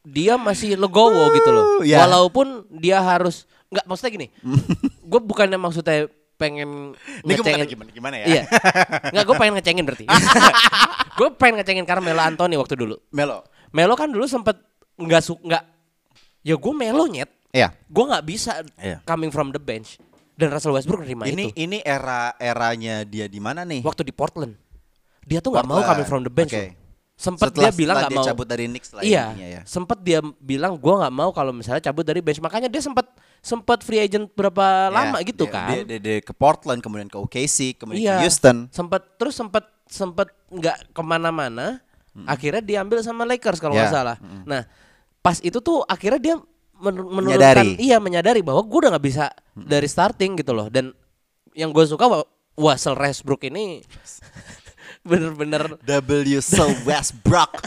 [0.01, 1.67] dia masih legowo gitu loh.
[1.83, 1.99] ya.
[1.99, 4.27] Walaupun dia harus nggak maksudnya gini.
[5.11, 6.07] gue bukannya maksudnya
[6.39, 8.43] pengen ini ngecengin- gimana gimana ya Iya.
[9.11, 10.07] Enggak, gue pengen ngecengin berarti.
[11.13, 13.03] gue pengen ngecengin Carmelo Anthony waktu dulu.
[13.11, 14.63] Melo Melo kan dulu sempet
[14.95, 15.65] nggak su nggak
[16.41, 17.31] ya gue Melo nyet.
[17.51, 19.03] iya Gue nggak bisa Iya.
[19.03, 19.99] coming from the bench
[20.35, 21.57] dan Russell Westbrook nerima ini itu.
[21.59, 24.57] ini era eranya dia di mana nih Waktu di Portland.
[25.23, 26.51] Dia tuh nggak mau coming from the bench.
[26.51, 26.75] Loh.
[27.13, 28.25] Sempet Setelah- dia bilang nggak mau.
[28.25, 29.25] cabut dari Knicks lah Iya.
[29.31, 29.63] intinya ya.
[29.63, 32.41] Sempet dia bilang gue nggak mau kalau misalnya cabut dari bench.
[32.41, 33.07] Makanya dia sempet
[33.39, 35.69] sempet free agent berapa lama Ya, gitu dia- kan.
[35.71, 38.15] dia, dia, dia ke Portland kemudian ke OKC kemudian Iya.
[38.19, 41.79] ke Houston Sempet terus sempet sempet nggak ke mana-mana.
[42.25, 44.17] Akhirnya diambil sama Lakers kalau nggak Ya, salah.
[44.43, 44.67] Nah
[45.19, 46.35] pas itu tuh akhirnya dia
[46.83, 47.79] men- menurunkan Menyadari.
[47.79, 50.67] iya menyadari bahwa gue udah nggak bisa dari starting gitu loh.
[50.67, 50.91] Dan
[51.55, 53.81] yang gue suka Russell Westbrook ini
[55.09, 57.63] bener-bener W so Westbrook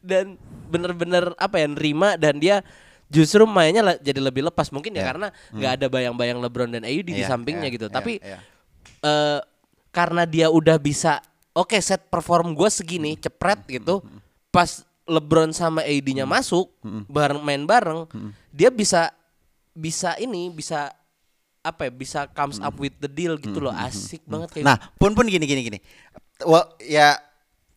[0.00, 2.62] dan bener-bener apa ya nerima dan dia
[3.06, 5.06] justru mainnya jadi lebih lepas mungkin ya Ya.
[5.06, 8.38] karena nggak ada bayang-bayang LeBron dan AD di Iya, sampingnya iya, gitu iya, tapi iya.
[9.02, 9.40] eh,
[9.90, 14.02] karena dia udah bisa oke set perform gue segini cepret gitu
[14.48, 16.70] pas LeBron sama AD-nya masuk
[17.06, 18.10] bareng main bareng
[18.50, 19.14] dia bisa
[19.70, 20.90] bisa ini bisa
[21.60, 25.14] apa ya bisa comes up with the deal gitu loh asik banget kayak Nah, pun
[25.14, 25.78] pun gini gini gini.
[26.42, 27.18] Well, ya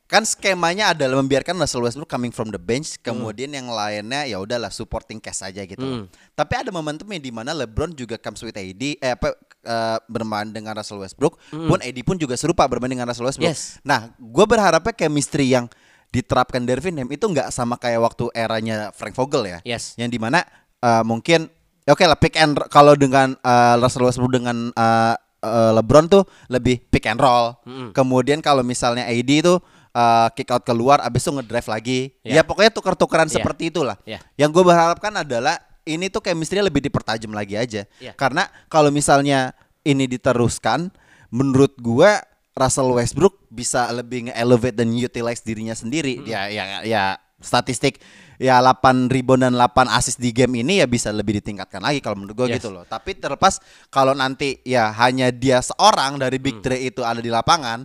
[0.06, 4.74] kan skemanya adalah membiarkan Russell Westbrook coming from the bench, kemudian yang lainnya ya udahlah
[4.74, 5.82] supporting cast aja gitu.
[5.82, 6.06] loh.
[6.34, 10.74] Tapi ada momentumnya di mana LeBron juga comes with AD, eh apa eh, bermain dengan
[10.74, 13.54] Russell Westbrook, pun AD pun juga serupa bermain dengan Russell Westbrook.
[13.54, 13.78] Yes.
[13.86, 15.70] Nah, gue berharapnya chemistry yang
[16.10, 19.60] diterapkan Dervin Ham itu nggak sama kayak waktu eranya Frank Vogel ya.
[19.62, 19.94] Yes.
[19.96, 20.42] Yang di mana
[20.82, 21.50] eh, mungkin
[21.86, 26.82] oke lah pick and kalau dengan eh, Russell Westbrook dengan eh, eh, LeBron tuh lebih
[26.90, 27.54] pick and roll.
[27.94, 29.56] Kemudian kalau misalnya AD itu
[29.94, 32.00] eh, kick out keluar abis itu ngedrive lagi.
[32.26, 32.42] Iya.
[32.42, 33.36] Ya pokoknya tuker-tukeran Iya.
[33.42, 33.98] seperti itulah.
[34.06, 34.20] Iya.
[34.38, 37.86] Yang gue berharapkan adalah ini tuh chemistry lebih dipertajam lagi aja.
[37.98, 38.14] Iya.
[38.14, 40.92] Karena kalau misalnya ini diteruskan,
[41.34, 42.22] menurut gua
[42.54, 46.22] Russell Westbrook bisa lebih nge-elevate dan utilize dirinya sendiri.
[46.24, 47.04] Ya ya ya
[47.40, 47.98] statistik
[48.36, 52.20] ya 8 rebound dan 8 assist di game ini ya bisa lebih ditingkatkan lagi kalau
[52.20, 52.60] menurut gua Yes.
[52.60, 52.84] gitu loh.
[52.84, 57.84] Tapi terlepas kalau nanti ya hanya dia seorang dari Big Three itu ada di lapangan,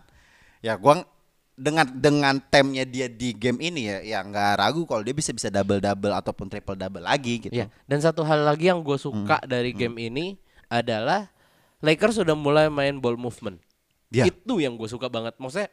[0.59, 1.09] ya gua ng-
[1.55, 5.47] dengan dengan temnya dia di game ini ya ya nggak ragu kalau dia bisa bisa
[5.49, 7.55] double double ataupun triple double lagi gitu.
[7.55, 7.71] Iya.
[7.87, 9.47] Dan satu hal lagi yang gue suka Hmm.
[9.47, 10.35] dari game ini
[10.67, 11.31] adalah
[11.79, 13.63] Lakers sudah mulai main ball movement.
[14.09, 14.29] Iya.
[14.29, 15.37] Itu yang gue suka banget.
[15.37, 15.69] Maksudnya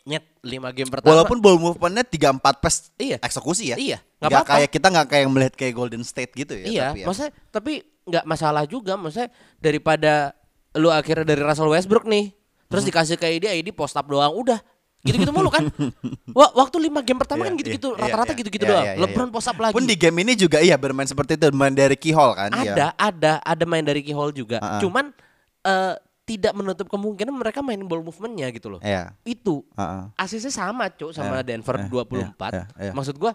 [0.00, 1.12] nyet 5 game pertama.
[1.12, 3.16] Walaupun ball movementnya 3-4 pas Iya.
[3.20, 3.76] eksekusi ya.
[3.76, 4.52] Iya, nggak Nggak apa-apa.
[4.56, 6.64] kayak kita nggak kayak melihat kayak Golden State gitu ya.
[6.64, 7.06] iya, tapi ya.
[7.06, 7.72] maksudnya tapi
[8.08, 8.96] nggak masalah juga.
[8.96, 9.28] Maksudnya
[9.60, 10.32] daripada
[10.72, 12.32] lu akhirnya dari Russell Westbrook nih,
[12.66, 12.90] terus Hmm.
[12.90, 14.56] dikasih ke ID, ID post up doang, udah
[15.00, 15.68] gitu-gitu mulu kan.
[16.38, 18.84] Wah, waktu 5 game pertama Iya, kan gitu-gitu, iya, rata-rata iya, gitu-gitu iya, doang.
[18.84, 19.72] iya, iya, LeBron post up lagi.
[19.72, 22.52] Pun di game ini juga iya bermain seperti itu, bermain dari keyhole kan.
[22.52, 24.60] ada, ada, ada main dari key hole juga.
[24.78, 25.12] Cuman
[25.60, 25.94] eh,
[26.30, 28.78] tidak menutup kemungkinan mereka main ball movementnya gitu loh.
[28.86, 29.18] Iya.
[29.26, 30.14] Itu Heeh.
[30.14, 32.54] asisnya sama, Cuk, sama Iya, Denver iya, 24.
[32.54, 32.92] iya, iya.
[32.94, 33.34] Maksud gua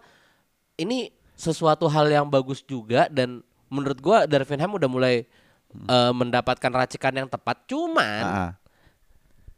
[0.80, 5.28] ini sesuatu hal yang bagus juga dan menurut gua Darvin Ham udah mulai
[5.76, 7.68] eh, mendapatkan racikan yang tepat.
[7.68, 8.52] Cuman Heeh.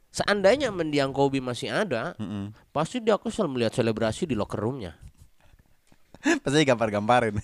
[0.09, 2.17] seandainya mendiang Kobe masih ada,
[2.73, 4.97] pasti dia kesel melihat selebrasi di locker roomnya.
[6.43, 7.35] Pasti gambar-gambarin.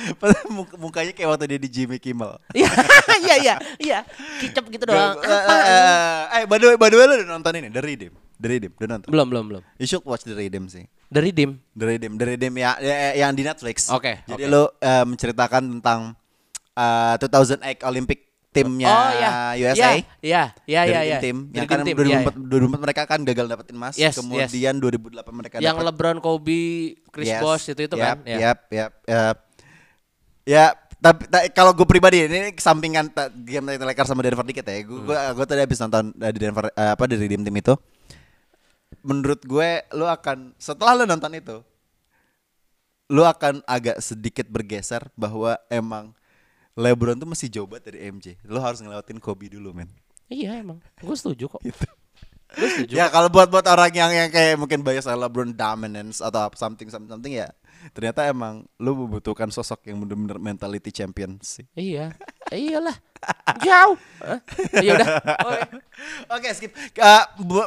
[0.82, 2.38] Mukanya kayak waktu dia di Jimmy Kimmel.
[2.52, 2.70] Iya,
[3.22, 3.98] iya, iya, iya.
[4.40, 5.18] Kicap gitu doang.
[5.20, 7.82] Eh, eh, eh, eh, by the way, by the way lu udah nonton ini The
[7.82, 8.12] Redeem.
[8.36, 9.08] The Redeem, udah nonton.
[9.08, 9.62] Belum, belum, belum.
[9.78, 10.84] You should watch The Redeem sih.
[11.06, 11.62] Dari dim.
[11.72, 13.88] The Redeem, The Redeem ya, ya- yang di Netflix.
[13.88, 14.50] Oke, Jadi oke.
[14.50, 16.00] lu eh, menceritakan tentang
[16.74, 18.18] eh, 2008 Olympic
[18.56, 19.30] timnya oh ya,
[19.68, 19.76] USA.
[19.76, 19.92] Ya,
[20.24, 20.96] ya, ya, Dari ya.
[20.96, 21.18] tim, ya.
[21.20, 21.36] tim.
[21.52, 23.94] Dari Yang kan tim, ya, 2004, 2004 mereka kan gagal dapetin emas.
[24.00, 26.64] Yes, Kemudian 2008 mereka Yang dapet LeBron, Kobe,
[27.12, 27.42] Chris Yes.
[27.44, 28.16] Bosh itu itu Yap, kan.
[28.24, 28.36] Ya.
[28.40, 29.36] Yap, yap, yap.
[30.46, 30.64] Ya,
[30.96, 33.12] tapi ta- kalau gue pribadi ini sampingan
[33.44, 34.80] game Lakers sama Denver dikit ya.
[34.80, 35.36] Gue Hmm.
[35.36, 37.74] gue tadi habis nonton eh, di Denver eh, apa dari tim tim itu.
[39.02, 41.60] Menurut gue lu akan setelah lu nonton itu
[43.06, 46.10] lu akan agak sedikit bergeser bahwa emang
[46.76, 48.36] LeBron tuh masih jauh banget dari MJ.
[48.44, 49.88] Lu harus ngelewatin Kobe dulu, men.
[50.28, 51.62] Iya emang, gue setuju kok.
[51.64, 51.86] Gitu.
[52.52, 52.92] Gue setuju.
[52.94, 57.10] Ya kalau buat buat orang yang yang kayak mungkin bias LeBron dominance atau something something,
[57.10, 57.48] something ya
[57.92, 61.66] ternyata emang lu membutuhkan sosok yang bener-bener mentality champion sih.
[61.76, 62.14] Iya,
[62.50, 62.96] iyalah.
[63.62, 63.98] Jauh.
[64.82, 65.08] Ya udah.
[66.34, 66.48] Oke.
[66.56, 66.72] Skip.
[66.98, 67.24] Uh,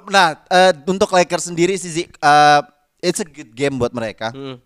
[0.09, 2.61] nah uh, untuk Lakers sendiri sih uh,
[3.03, 4.31] it's a good game buat mereka.
[4.33, 4.59] Hmm.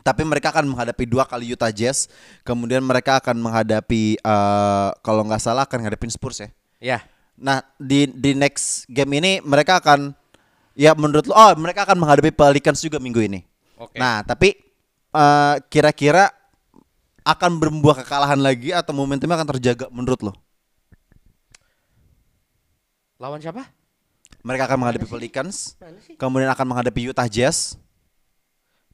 [0.00, 2.08] Tapi mereka akan menghadapi dua kali Utah Jazz,
[2.42, 6.48] kemudian mereka akan menghadapi uh, kalau nggak salah akan menghadapi Spurs ya.
[6.80, 6.98] Ya.
[7.36, 10.12] Nah di di next game ini mereka akan
[10.76, 13.40] ya menurut lo oh mereka akan menghadapi Pelicans juga minggu ini.
[13.76, 13.96] Oke.
[14.00, 14.56] Nah tapi
[15.12, 16.32] eh, kira-kira
[17.24, 20.32] akan berbuah kekalahan lagi atau momentumnya akan terjaga menurut lo?
[23.20, 23.68] Lawan siapa?
[24.40, 25.76] Mereka akan menghadapi Pelicans,
[26.16, 27.76] kemudian akan menghadapi Utah Jazz.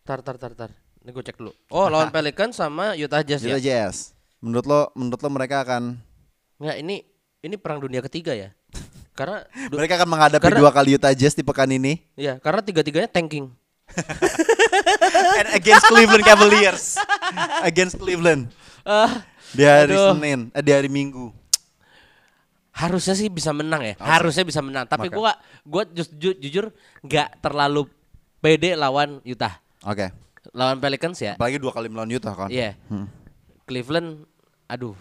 [0.02, 0.74] Tar tar tar tar.
[1.06, 1.54] Ini gue cek dulu.
[1.70, 3.86] Oh, lawan Pelicans sama Utah Jazz Utah ya.
[3.86, 4.10] Jazz.
[4.42, 6.02] Menurut lo, menurut lo mereka akan
[6.58, 6.96] Enggak, ini
[7.40, 8.50] ini perang dunia ketiga ya.
[9.14, 13.06] Karena mereka akan menghadapi Karena- dua kali Utah Jazz di pekan ini ya, karena tiga-tiganya
[13.06, 13.54] tanking.
[15.38, 16.98] and against Cleveland Cavaliers.
[17.62, 18.50] against Cleveland
[18.82, 20.10] Ah, di hari Aduh.
[20.12, 21.30] Senin, eh, di hari Minggu.
[22.72, 23.94] harusnya sih bisa menang ya.
[23.96, 25.14] Harusnya bisa menang, tapi Maka.
[25.14, 26.64] gua gua ju- ju- jujur
[27.00, 27.86] nggak terlalu
[28.36, 29.62] pede lawan Utah.
[29.80, 30.10] Oke.
[30.52, 31.34] Lawan Pelicans ya.
[31.34, 32.50] Apalagi dua kali melawan Utah kan.
[32.52, 32.76] Iya.
[33.66, 34.28] Cleveland
[34.70, 34.94] aduh.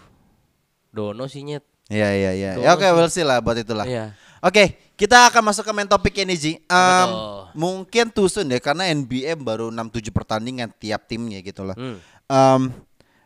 [0.96, 1.66] Dono sih nyet.
[1.92, 2.52] Iya iya iya.
[2.58, 2.94] Ya, Oke, sih.
[2.96, 3.86] we'll see lah buat itulah.
[3.86, 4.16] Iya.
[4.42, 6.54] Oke, kita akan masuk ke main topik ini Ji.
[6.66, 7.52] Tuh?
[7.56, 11.76] mungkin too soon ya karena NBA baru 6-7 pertandingan tiap timnya gitu lah.
[11.76, 11.98] Hmm.
[12.28, 12.62] Um,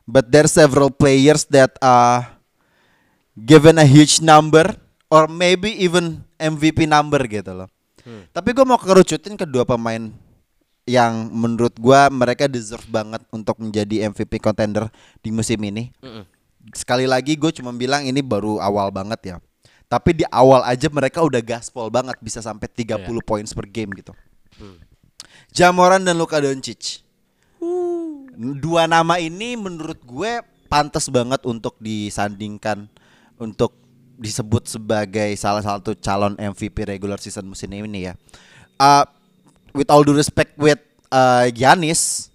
[0.06, 2.30] but there several players that are
[3.34, 4.70] given a huge number
[5.10, 7.70] or maybe even MVP number gitu loh.
[8.06, 8.26] Hmm.
[8.32, 10.14] Tapi gue mau kerucutin kedua pemain
[10.90, 14.90] yang menurut gua mereka deserve banget untuk menjadi MVP contender
[15.22, 15.94] di musim ini.
[16.02, 16.26] Mm-mm.
[16.74, 19.36] Sekali lagi gue cuma bilang ini baru awal banget ya.
[19.90, 23.22] Tapi di awal aja mereka udah gaspol banget bisa sampai 30 Iya.
[23.26, 24.14] points per game gitu.
[24.58, 24.78] Hmm.
[25.50, 27.02] Jamoran dan Luka Doncic.
[28.40, 32.86] Dua nama ini menurut gue pantas banget untuk disandingkan
[33.36, 33.74] untuk
[34.20, 38.14] disebut sebagai salah satu calon MVP regular season musim ini ya.
[38.80, 39.04] Uh,
[39.74, 40.80] with all due respect with
[41.14, 42.30] uh, Giannis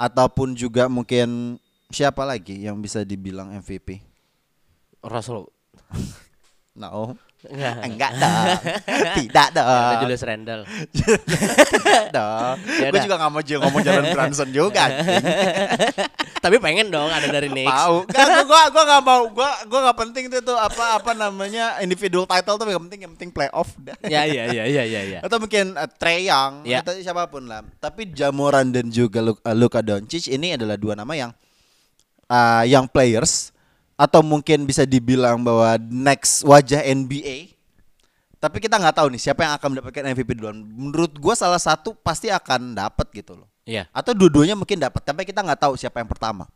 [0.00, 4.00] ataupun juga mungkin siapa lagi yang bisa dibilang MVP?
[5.04, 5.48] Russell
[6.80, 7.18] No.
[7.48, 7.74] Enggak.
[7.88, 8.56] Enggak dong.
[9.20, 10.00] Tidak Ada dong.
[10.04, 10.62] Julius Randle.
[12.16, 12.56] Dong.
[12.82, 14.84] Ya Gue juga gak mau ngomong Jalen Brunson juga.
[16.40, 17.70] Tapi pengen dong ada dari Knicks.
[17.70, 17.96] Tahu.
[18.08, 19.22] Gak, gua, gua, gua gak mau.
[19.30, 23.00] Gua, gua gak penting itu tuh apa apa namanya individual title tuh gak penting.
[23.08, 23.68] Yang penting playoff.
[23.80, 23.96] Dah.
[24.04, 25.18] Ya ya ya ya ya ya.
[25.24, 26.84] Atau mungkin uh, Trey Young Ya.
[26.84, 27.64] atau siapa pun lah.
[27.80, 31.30] Tapi Jamoran dan juga uh, Luka Doncic ini adalah dua nama yang
[32.28, 33.52] uh, young players
[34.00, 37.52] atau mungkin bisa dibilang bahwa next wajah NBA.
[38.40, 40.56] Tapi kita nggak tahu nih siapa yang akan mendapatkan MVP duluan.
[40.64, 43.48] Menurut gua salah satu pasti akan dapat gitu loh.
[43.68, 43.84] Iya.
[43.92, 46.48] Atau dua-duanya mungkin dapat, tapi kita nggak tahu siapa yang pertama.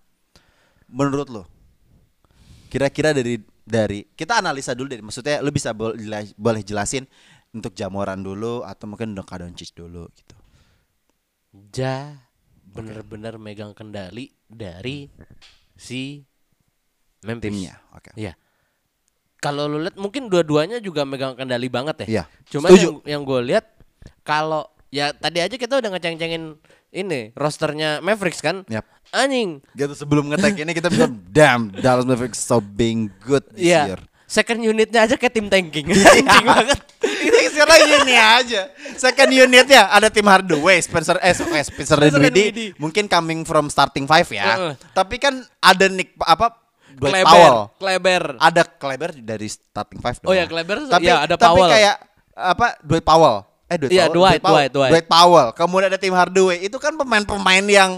[0.88, 1.44] Menurut lo,
[2.72, 5.04] kira-kira dari dari kita analisa dulu deh.
[5.04, 7.04] Maksudnya lo bisa bol- jela- boleh jelasin
[7.52, 10.36] untuk Jamoran dulu atau mungkin Luka Doncic dulu gitu.
[11.76, 12.24] Ja
[12.64, 15.06] bener-bener megang kendali dari
[15.78, 16.24] si
[17.24, 17.48] Memphis.
[17.50, 18.12] Timnya, oke.
[18.14, 18.36] Iya.
[19.40, 22.06] Kalau lu lihat mungkin dua-duanya juga megang kendali banget ya.
[22.08, 23.04] Iya, Cuma setuju.
[23.04, 23.64] yang, yang gue lihat
[24.24, 26.56] kalau ya tadi aja kita udah ngeceng-cengin
[26.94, 28.64] ini rosternya Mavericks kan.
[28.72, 28.88] Yap.
[29.12, 29.60] Anjing.
[29.76, 31.06] Gitu sebelum ngetek ini kita bisa
[31.36, 33.82] damn Dallas Mavericks so being good this Iya.
[33.96, 34.00] year.
[34.24, 35.86] Second unitnya aja kayak tim tanking.
[35.92, 36.80] Anjing banget.
[37.04, 38.72] Itu sekarang ini aja.
[38.96, 42.18] Second unitnya ada tim Hardaway, Spencer eh eh, Spencer Spencer
[42.80, 44.56] mungkin coming from starting five ya.
[44.56, 44.72] Heeh.
[44.96, 46.63] Tapi kan ada Nick apa
[46.94, 47.56] Dwight Kleber, Powell.
[47.76, 48.22] Kleber.
[48.38, 50.28] Ada Kleber dari starting five dong.
[50.30, 51.70] Oh ya, Kleber, Tapi ya, ada tapi Powell.
[51.70, 51.94] kayak
[52.34, 53.36] apa Dwight Powell.
[53.64, 54.14] Eh Dwight Iya, Powell.
[54.14, 54.54] Dwight, Powell.
[54.54, 54.90] Dwight, Dwight.
[54.92, 55.48] Dwight Powell.
[55.52, 56.58] Kemudian ada tim Hardaway.
[56.60, 57.92] Itu kan pemain-pemain yang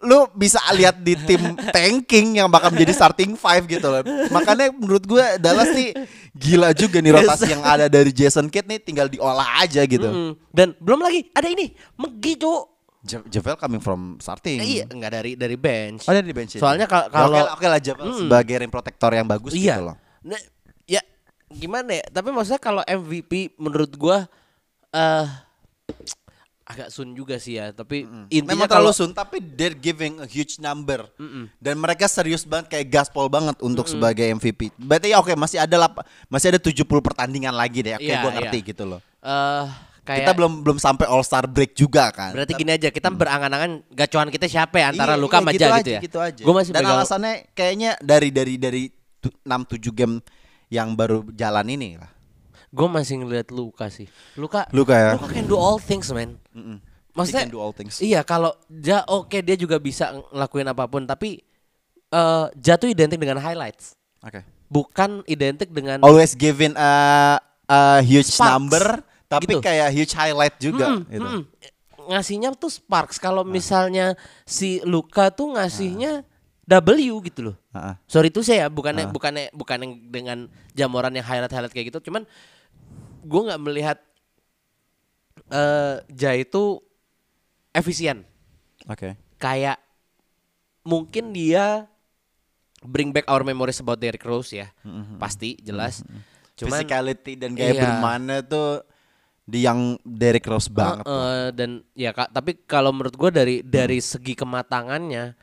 [0.00, 4.00] lu bisa lihat di tim tanking yang bakal menjadi starting five gitu loh.
[4.32, 5.92] Makanya menurut gue Dallas nih
[6.32, 10.08] gila juga nih rotasi yang ada dari Jason Kidd nih tinggal diolah aja gitu.
[10.08, 12.79] Mm, Dan belum lagi ada ini Megi cuk.
[13.00, 14.60] Ja- Javel coming from starting.
[14.60, 16.04] Eh, iya, enggak dari dari bench.
[16.04, 16.54] Oh, dari bench.
[16.54, 16.60] ini.
[16.60, 19.80] Soalnya Ya, kalau oke lah, Javel sebagai ring protector yang bagus iya.
[19.80, 19.96] gitu loh.
[20.20, 20.40] Nah,
[20.84, 21.00] ya
[21.48, 22.04] gimana ya?
[22.06, 24.28] Tapi maksudnya kalau MVP menurut gua
[24.90, 25.26] eh
[26.62, 30.28] agak sun juga sih ya, tapi intinya Memang kalau terlalu sun tapi they're giving a
[30.28, 31.02] huge number.
[31.56, 34.70] Dan mereka serius banget kayak gaspol banget untuk sebagai MVP.
[34.76, 37.98] Berarti ya oke masih ada lap, masih ada 70 pertandingan lagi deh.
[37.98, 38.68] Oke Iya, gua ngerti iya.
[38.70, 39.00] gitu loh.
[39.20, 39.66] eh
[40.10, 42.34] kayak Kita belum belum sampai All Star break juga kan.
[42.34, 45.62] berarti gini aja, kita berangan-angan gacuan kita siapa ya antara Iya, Luka iya, sama gitu
[45.62, 46.00] Ja aja, gitu ya.
[46.02, 46.42] Gitu aja.
[46.42, 48.82] Gua masih Dan pegang alasannya kayaknya dari dari dari
[49.22, 50.14] 6 7 game
[50.66, 52.10] yang baru jalan ini lah.
[52.70, 54.06] Gue masih ngeliat Luka sih.
[54.34, 55.12] Luka, Luka ya?
[55.14, 56.38] Luka can do all things, man.
[57.10, 57.98] Maksudnya, He can do all things.
[57.98, 61.42] iya kalau Ja oke dia juga bisa ngelakuin apa pun, tapi
[62.08, 64.46] eh Ja tuh identik dengan highlights, Oke.
[64.66, 66.92] bukan identik dengan Always giving a,
[67.66, 68.46] a huge Sparks.
[68.48, 68.84] number
[69.30, 69.62] tapi Gitu.
[69.62, 71.22] kayak huge highlight juga gitu.
[71.22, 71.42] Mm,
[72.10, 73.16] ngasihnya tuh sparks.
[73.16, 76.26] Kalau misalnya si Luka tuh ngasihnya
[76.66, 76.90] W
[77.22, 77.56] gitu loh.
[77.70, 77.94] Ah, ah.
[78.06, 80.38] Sorry itu saya bukannya bukannya bukan yang dengan
[80.70, 82.26] jamuran yang highlight highlight kayak gitu, cuman
[83.22, 83.98] gue nggak melihat
[85.50, 86.78] eh Ja itu
[87.70, 88.26] efisien.
[88.86, 89.14] Oke.
[89.38, 89.78] Kayak
[90.82, 91.86] mungkin dia
[92.80, 94.70] bring back our memories about Derrick Rose ya,
[95.18, 96.00] pasti jelas.
[96.56, 97.82] Cuman physicality dan gaya Iya.
[97.82, 98.80] bermainnya tuh
[99.50, 101.02] di yang Derrick Rose banget.
[101.02, 101.18] Eh, loh.
[101.20, 105.34] eh, dan ya kak, tapi kalau menurut gue dari dari segi kematangannya,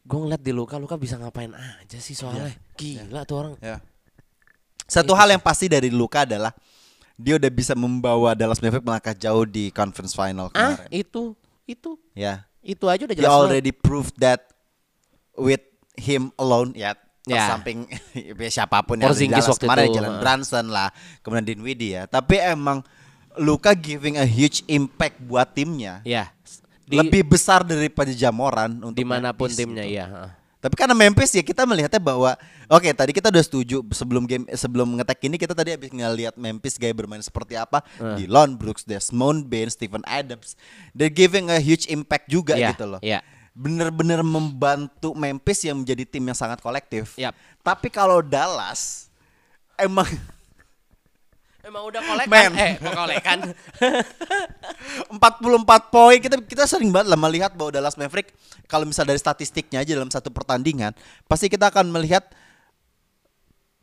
[0.00, 3.54] gue ngeliat di Luka Luka bisa ngapain aja sih soalnya gila tuh orang.
[3.58, 3.80] Ya.
[4.84, 6.52] Satu hal yang pasti dari Luka adalah
[7.14, 10.90] dia udah bisa membawa Dallas Mavericks melangkah jauh di conference final Ah kemarin.
[10.92, 11.22] itu
[11.64, 12.44] itu Ya.
[12.60, 13.30] itu aja udah He jelas.
[13.30, 13.44] banget.
[13.46, 14.50] already proved that
[15.34, 15.62] with
[15.94, 16.92] him alone ya
[17.24, 17.48] Ya.
[17.48, 17.88] samping
[18.36, 20.20] ya, siapa pun yang ada di Porzingis Dallas waktu kemarin itu, Jalen ah.
[20.20, 20.88] Brunson lah
[21.22, 22.84] kemudian Dinwiddie ya tapi emang
[23.36, 26.30] Luka giving a huge impact buat timnya Ya.
[26.84, 29.96] Di, lebih besar daripada Jamoran untuk di mana pun Memphis timnya gitu.
[29.96, 30.06] ya.
[30.60, 34.92] Tapi karena Memphis ya kita melihatnya bahwa oke tadi kita udah setuju sebelum game sebelum
[34.94, 38.24] ngetek ini kita tadi habis ngeliat Memphis gaya bermain seperti apa Eh.
[38.24, 40.56] Dylan Brooks, Desmond Bain, Stephen Adams.
[40.92, 43.00] They're giving a huge impact juga Iya, gitu loh.
[43.00, 43.24] iya.
[43.52, 47.16] Bener-bener membantu Memphis yang menjadi tim yang sangat kolektif.
[47.16, 47.32] Yap.
[47.60, 49.08] Tapi kalau Dallas
[49.76, 50.04] emang
[51.64, 52.52] Emang udah kolekan Men.
[52.54, 53.38] eh kok kolekan.
[55.08, 55.16] 44
[55.88, 59.92] poin kita kita sering banget lah melihat bahwa Dallas Maverick kalau misal dari statistiknya aja
[59.94, 60.92] dalam satu pertandingan
[61.24, 62.24] pasti kita akan melihat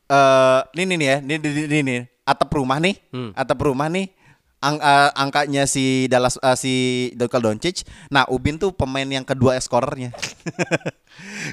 [0.06, 1.98] eh ini nih nih ya ini ini, ini, ini.
[2.22, 3.32] atap rumah nih Hmm.
[3.34, 4.14] atap rumah nih
[4.62, 6.74] ang- eh, angkanya si Dallas eh, si
[7.14, 10.14] Luka Doncic nah Ubin tuh pemain yang kedua skorernya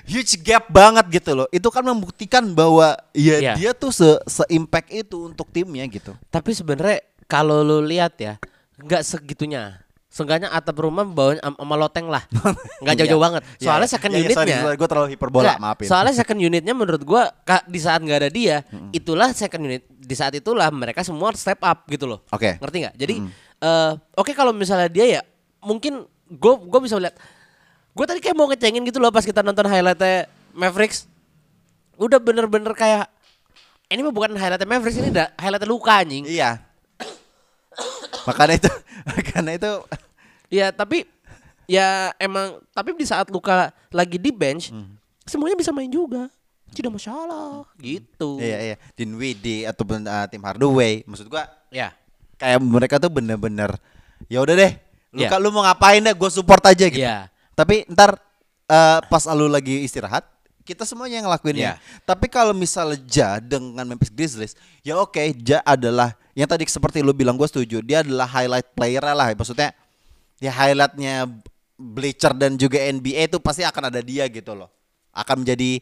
[0.06, 3.52] huge gap banget gitu loh itu kan membuktikan bahwa ya Iya.
[3.54, 8.40] dia tuh se se impact itu untuk timnya gitu Tapi sebenarnya kalau lu lihat ya,
[8.78, 9.84] nggak segitunya.
[10.18, 12.26] Seenggaknya atap rumah am- sama loteng lah.
[12.82, 13.26] Nggak jauh-jauh Iya.
[13.30, 13.42] banget.
[13.62, 14.58] Soalnya Iya, second iya, iya, unitnya.
[14.58, 15.86] sorry, gue terlalu hiperbola, Nggak, maafin.
[15.86, 18.56] Soalnya second unitnya menurut gua ka- di saat nggak ada dia,
[18.90, 19.86] itulah second unit.
[19.86, 22.26] Di saat itulah mereka semua step up gitu loh.
[22.28, 22.58] Oke.
[22.58, 22.94] Ngerti nggak?
[22.98, 23.14] Jadi
[23.58, 25.20] eh, oke kalau misalnya dia ya
[25.62, 27.14] mungkin gue gue bisa lihat.
[27.94, 31.06] Gue tadi kayak mau ngecengin gitu loh pas kita nonton highlightnya Mavericks.
[31.94, 33.06] Udah bener-bener kayak
[33.86, 36.26] ini mah bukan highlightnya Mavericks ini udah highlightnya Luka anjing.
[36.26, 36.58] Iya.
[38.28, 38.70] makanya itu,
[39.08, 39.72] makanya itu
[40.48, 41.04] Ya tapi
[41.68, 44.72] ya emang tapi di saat Luka lagi di bench
[45.24, 46.28] semuanya bisa main juga.
[46.68, 48.36] Tidak masalah gitu.
[48.36, 51.92] Iya iya Dinwiddie ataupun uh, tim Hardaway maksud gua Ya.
[52.36, 53.72] kayak mereka tuh bener-bener
[54.28, 54.72] ya udah deh
[55.12, 55.36] lu Iya.
[55.40, 57.28] lu mau ngapain deh gue support aja gitu Iya.
[57.52, 58.16] tapi ntar
[58.68, 60.24] uh, pas lu lagi istirahat
[60.64, 62.04] kita semuanya yang ngelakuinnya Iya.
[62.04, 64.52] tapi kalau misalnya Ja dengan Memphis Grizzlies
[64.84, 69.00] ya oke Ja adalah yang tadi seperti lu bilang gue setuju dia adalah highlight player
[69.02, 69.72] lah maksudnya
[70.38, 71.26] ya highlightnya
[71.78, 74.66] Bleacher dan juga NBA itu pasti akan ada dia gitu loh
[75.14, 75.78] akan menjadi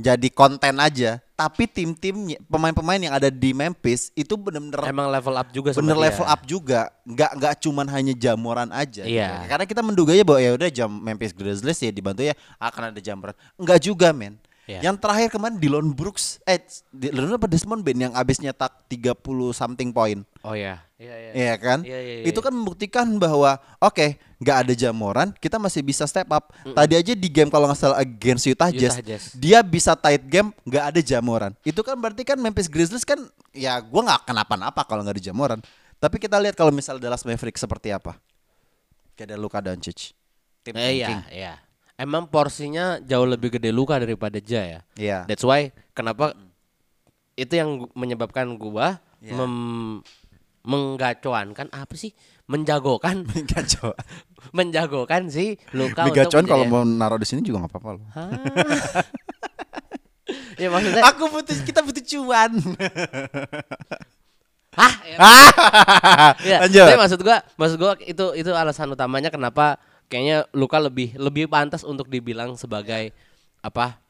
[0.00, 5.48] jadi konten aja tapi tim-tim pemain-pemain yang ada di Memphis itu bener-bener Emang level up
[5.52, 6.04] juga bener dia.
[6.08, 9.16] level up juga nggak nggak cuman hanya jamuran aja gitu.
[9.16, 9.44] Iya.
[9.48, 13.32] karena kita menduganya bahwa ya udah jam Memphis Grizzlies ya dibantu ya akan ada jamuran
[13.60, 14.36] nggak juga men
[14.68, 14.86] Iya.
[14.86, 16.62] yang terakhir kemarin Dillon Brooks eh
[16.94, 19.18] Dillon apa Desmond Bain yang abis nyetak 30
[19.50, 20.80] something point Oh ya.
[20.96, 21.30] Iya iya.
[21.32, 21.78] Iya kan?
[21.84, 26.28] Iya, iya, iya, Itu kan membuktikan bahwa oke, nggak ada jamuran, kita masih bisa step
[26.32, 26.52] up.
[26.64, 29.24] Tadi aja di game kalau nggak salah against Utah, Utah Jazz, Jazz.
[29.36, 31.52] dia bisa tight game, nggak ada jamuran.
[31.64, 33.20] Itu kan berarti kan Memphis Grizzlies kan
[33.52, 35.60] ya gua nggak kenapa-napa kalau nggak ada jamuran.
[36.00, 38.16] Tapi kita lihat kalau misal Dallas Mavericks seperti apa.
[39.12, 40.16] Kayak ada Luka Doncic.
[40.64, 41.52] Tim Eh, iya, iya.
[42.00, 44.80] Emang porsinya jauh lebih gede Luka daripada Ja ya.
[44.96, 45.18] Iya.
[45.28, 46.32] That's why kenapa
[47.36, 49.36] itu yang menyebabkan gua Iya.
[49.36, 50.00] mem-
[50.62, 52.16] menggacoankan apa sih?
[52.44, 53.92] Menjagokan, Kacau.
[54.50, 56.16] menjagokan sih Luka untuk
[56.48, 58.04] kalau menjadi- mau naruh di sini juga nggak apa-apa loh.
[60.56, 62.52] Ya maksudnya Aku butuh kita butuh cuan.
[64.78, 64.92] Hah?
[65.02, 65.16] Ya,
[66.46, 66.56] ya.
[66.62, 66.86] Lanjut.
[66.86, 69.80] Tapi maksud gua, maksud gua itu itu alasan utamanya kenapa
[70.10, 73.14] kayaknya Luka lebih lebih pantas untuk dibilang sebagai
[73.62, 74.02] apa?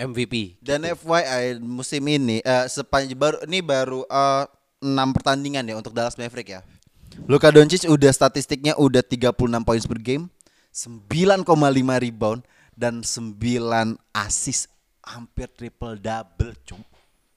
[0.00, 0.56] MVP.
[0.64, 4.44] Dan FYI musim ini eh, sepanjang baru ini baru eh,
[4.80, 6.64] 6 pertandingan ya untuk Dallas Maverick ya.
[7.28, 10.32] Luka Doncic udah statistiknya udah 36 points per game,
[10.72, 11.44] 9,5
[12.00, 12.40] rebound
[12.72, 13.36] dan 9
[14.16, 14.72] assist
[15.04, 16.80] hampir triple double, cum.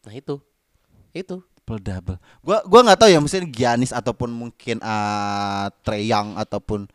[0.08, 0.40] Nah itu.
[1.12, 1.44] Itu.
[1.64, 2.18] Triple double.
[2.40, 6.88] Gua gua nggak tahu ya mungkin Giannis ataupun mungkin uh, Trey Young ataupun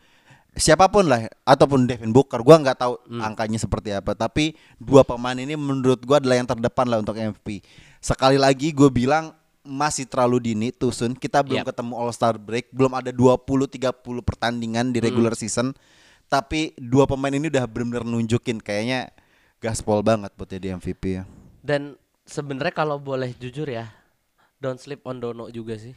[0.59, 5.39] siapa pun lah ataupun Devin Booker gua nggak tahu angkanya seperti apa tapi dua pemain
[5.39, 7.63] ini menurut gua adalah yang terdepan lah untuk MVP
[7.99, 9.35] sekali lagi gue bilang
[9.67, 11.75] masih terlalu dini too soon kita belum Yap.
[11.75, 15.75] ketemu All Star break belum ada 20 30 pertandingan di regular season
[16.31, 19.11] tapi dua pemain ini udah benar-benar nunjukin kayaknya
[19.59, 21.25] gaspol banget buat jadi MVP ya
[21.63, 21.99] Dan
[22.29, 23.91] sebenarnya kalau boleh jujur ya,
[24.63, 25.97] don't sleep on Dono juga sih.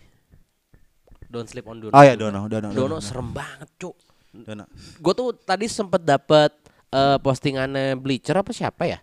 [1.31, 1.93] Don't sleep on Dono.
[1.95, 2.27] Oh ya, juga.
[2.27, 2.97] Dono, Dono, Dono Dono.
[2.99, 3.95] serem banget, Cuk.
[4.31, 4.65] Dono.
[4.97, 6.51] Gue tuh tadi sempet dapet
[6.89, 8.99] eh, postingannya Bleacher apa siapa ya?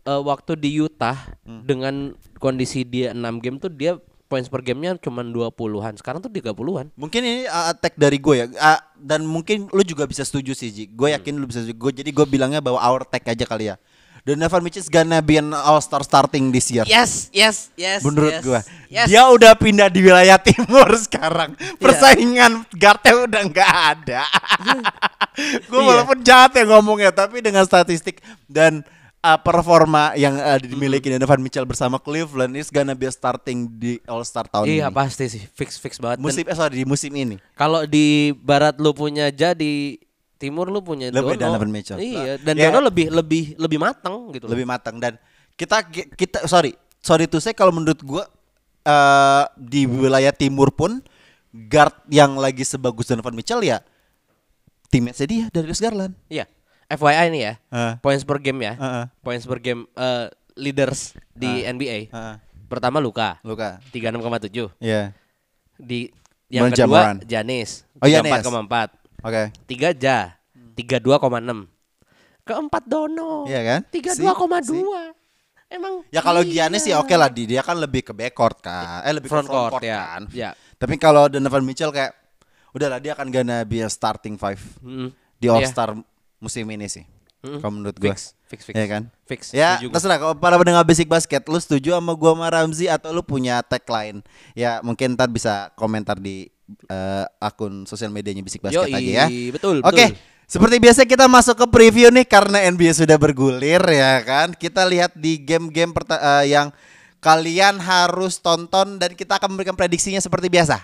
[0.00, 1.62] Eh, waktu di Utah Hmm.
[1.66, 1.94] dengan
[2.38, 3.98] kondisi dia 6 game tuh dia
[4.30, 5.98] points per gamenya cuma 20-an.
[5.98, 6.94] Sekarang tuh 30-an.
[6.94, 10.70] Mungkin ini uh, attack dari gue ya Ah, dan mungkin lu juga bisa setuju sih
[10.70, 10.84] Ji.
[10.86, 11.74] Gue yakin lu bisa setuju.
[11.74, 13.76] Gue jadi gue bilangnya bahwa our tag aja kali ya.
[14.22, 16.84] Donovan Mitchell is gonna be an all star starting this year.
[16.84, 18.00] Yes, yes, yes.
[18.00, 18.60] Menurut yes, gue,
[18.90, 19.06] Yes.
[19.06, 21.54] dia udah pindah di wilayah timur sekarang.
[21.76, 24.22] Persaingan guardnya udah nggak ada.
[25.70, 25.88] gue Iya.
[25.88, 28.84] walaupun jahat ya ngomongnya, tapi dengan statistik dan
[29.20, 34.20] uh, performa yang uh, dimiliki Donovan Mitchell bersama Cleveland is gonna be starting di All
[34.22, 34.94] Star tahun Iya ini.
[34.94, 36.20] pasti sih fix fix banget.
[36.20, 37.36] Musim eh sorry di musim ini.
[37.54, 39.96] Kalau di barat lu punya Ja di
[40.40, 41.52] timur lu punya Lebih Dono.
[41.52, 42.00] Donovan Mitchell.
[42.00, 42.72] Iya, dan Ya.
[42.72, 44.48] Dono lebih lebih lebih matang gitu.
[44.48, 45.20] lebih matang dan
[45.54, 45.84] kita
[46.16, 48.24] kita sorry sorry tuh saya kalau menurut gua
[48.80, 51.04] eh di wilayah timur pun
[51.52, 53.84] guard yang lagi sebagus Donovan Mitchell ya
[54.88, 56.16] teammates dia dari Garland.
[56.26, 56.48] Iya.
[56.90, 57.54] FYI ini ya.
[57.70, 57.92] Heeh.
[58.02, 58.74] Points per game ya.
[58.74, 59.04] Heeh.
[59.22, 60.26] Points per game eh,
[60.56, 62.10] leaders di NBA.
[62.10, 62.34] Heeh.
[62.66, 63.78] Pertama Luka Luka.
[63.92, 64.72] 36,7.
[64.80, 65.12] Iya.
[65.76, 66.10] Di
[66.50, 67.14] yang Bon kedua.
[67.22, 68.42] Janis Oh, Giannis.
[68.42, 68.99] 34,4.
[69.20, 69.52] Oke.
[69.68, 70.40] Tiga Ja
[70.76, 71.68] 32,6.
[72.44, 73.44] Keempat Dono.
[73.46, 73.80] Iya kan?
[73.92, 75.14] 32,2.
[75.70, 76.66] Emang Ya kalau iya.
[76.66, 79.06] Giannis sih oke lah di dia kan lebih ke backcourt kan.
[79.06, 79.98] Eh lebih Front ke front court, court, ya.
[80.02, 80.22] kan.
[80.34, 80.50] Ya.
[80.80, 82.10] Tapi kalau Donovan Mitchell kayak
[82.74, 85.14] udahlah dia akan gonna be a starting five Mm-mm.
[85.38, 85.70] di All Iya.
[85.70, 85.94] Star
[86.42, 87.06] musim ini sih.
[87.44, 87.62] Mm-mm.
[87.62, 88.10] Kalau menurut gua.
[88.10, 88.74] Fix, fix, fix.
[88.74, 89.02] Iya kan?
[89.30, 89.40] Fix.
[89.54, 93.22] Ya, terserah kalau para pendengar basic basket, lu setuju sama gua sama Ramzi atau lu
[93.22, 94.26] punya tag lain?
[94.58, 96.50] Ya, mungkin ntar bisa komentar di
[96.86, 99.26] eh, akun sosial medianya Bisik Basket Yoi, aja ya.
[99.50, 100.18] betul, Oke, betul.
[100.44, 104.52] seperti biasa kita masuk ke preview nih karena NBA sudah bergulir ya kan.
[104.52, 106.68] Kita lihat di game-game eh, yang
[107.18, 110.80] kalian harus tonton dan kita akan memberikan prediksinya seperti biasa.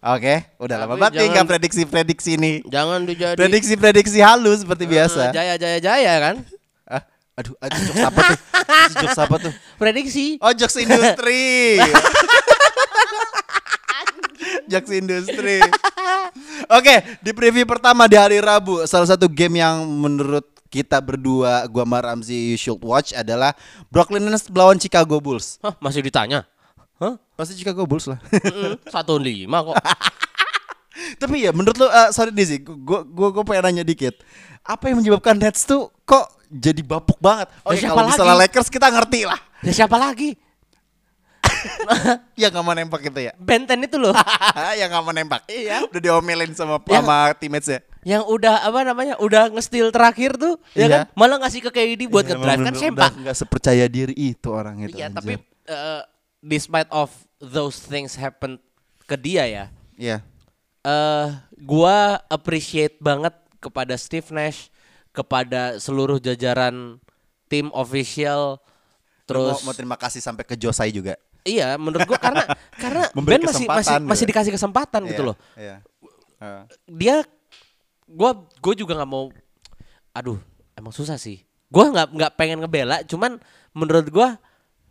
[0.00, 2.56] Oke, udah lama Tapi banget nih jangan- nggak prediksi-prediksi nih.
[2.64, 5.28] Jangan dijadi Prediksi-prediksi halus seperti biasa.
[5.28, 6.36] Eh, Jaya jaya jaya kan?
[6.90, 7.04] Ah,
[7.38, 8.38] aduh, aduh jokes apa tuh?
[8.98, 9.52] Jokes apa tuh?
[9.76, 10.36] Prediksi.
[10.42, 11.78] Oh, jokes industri.
[14.70, 15.58] jokes industri.
[16.78, 21.82] Oke, di preview pertama di hari Rabu, salah satu game yang menurut kita berdua, gua
[21.82, 23.50] sama Ramzi you should watch adalah
[23.90, 25.58] Brooklyn Nets melawan Chicago Bulls.
[25.66, 26.46] Hah, masih ditanya?
[27.02, 27.18] Hah?
[27.34, 28.22] Pasti Chicago Bulls lah.
[28.86, 29.74] Satu lima kok.
[31.20, 34.14] Tapi ya menurut lo, eh, sorry Dizzy, gua gua gua pengen nanya dikit.
[34.62, 37.50] Apa yang menyebabkan Nets tuh kok jadi bapuk banget?
[37.66, 38.42] Oh, Ya, ya, siapa kalau misalnya lagi?
[38.46, 39.40] Lakers kita ngerti lah.
[39.66, 40.36] Ya siapa lagi?
[42.40, 43.32] Ya nggak mau nembak itu ya.
[43.36, 44.14] Benten itu loh.
[44.80, 45.42] yang nggak mau nembak.
[45.46, 45.84] Iya.
[45.84, 47.80] Udah diomelin sama Yang- sama teammates ya.
[48.00, 49.14] yang udah apa namanya?
[49.20, 50.88] Udah nge-steal terakhir tuh, ya Iya.
[50.88, 51.00] kan?
[51.12, 52.96] Malah ngasih ke KD buat Iya, ngedrive kan sempak.
[52.96, 54.96] udah nggak sepercaya diri itu orang itu.
[54.96, 55.16] Iya, anjir.
[55.20, 55.32] tapi
[55.68, 56.02] eh,
[56.40, 58.56] despite of those things happen
[59.04, 59.64] ke dia ya.
[59.94, 60.24] Iya.
[60.80, 61.26] eh
[61.60, 64.72] gua appreciate banget kepada Steve Nash,
[65.12, 66.96] kepada seluruh jajaran
[67.46, 68.56] tim official
[69.28, 71.20] Terus terus mau, mau terima kasih sampai ke Josai juga.
[71.42, 72.44] Iya menurut gua karena
[72.82, 74.30] karena Memberi Ben masih masih kesempatan masih gitu.
[74.30, 75.36] dikasih kesempatan gitu Iya, loh.
[75.54, 75.76] Iya.
[76.36, 76.62] Heeh.
[76.88, 77.16] Dia
[78.06, 79.28] gua gue juga nggak mau
[80.10, 80.38] aduh
[80.72, 81.42] emang susah sih.
[81.66, 83.38] Gua nggak nggak pengen ngebela cuman
[83.70, 84.28] menurut gua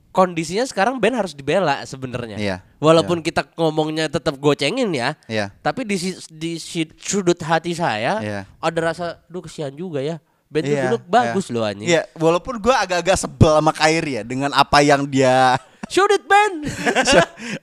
[0.10, 2.34] kondisinya sekarang Ben harus dibela sebenarnya.
[2.36, 5.14] Iya, Walaupun kita ngomongnya tetap gocengin ya.
[5.26, 5.54] Iya.
[5.60, 8.40] Tapi di si- di si- sudut hati saya Iya.
[8.58, 10.18] ada rasa duh kesian juga ya.
[10.50, 11.54] Ben tuh Iya, dulu bagus iya.
[11.54, 11.88] loh anjing.
[11.88, 16.70] Iya, walaupun gua agak-agak sebel sama Kyrie ya dengan apa yang dia Shoot it Ben.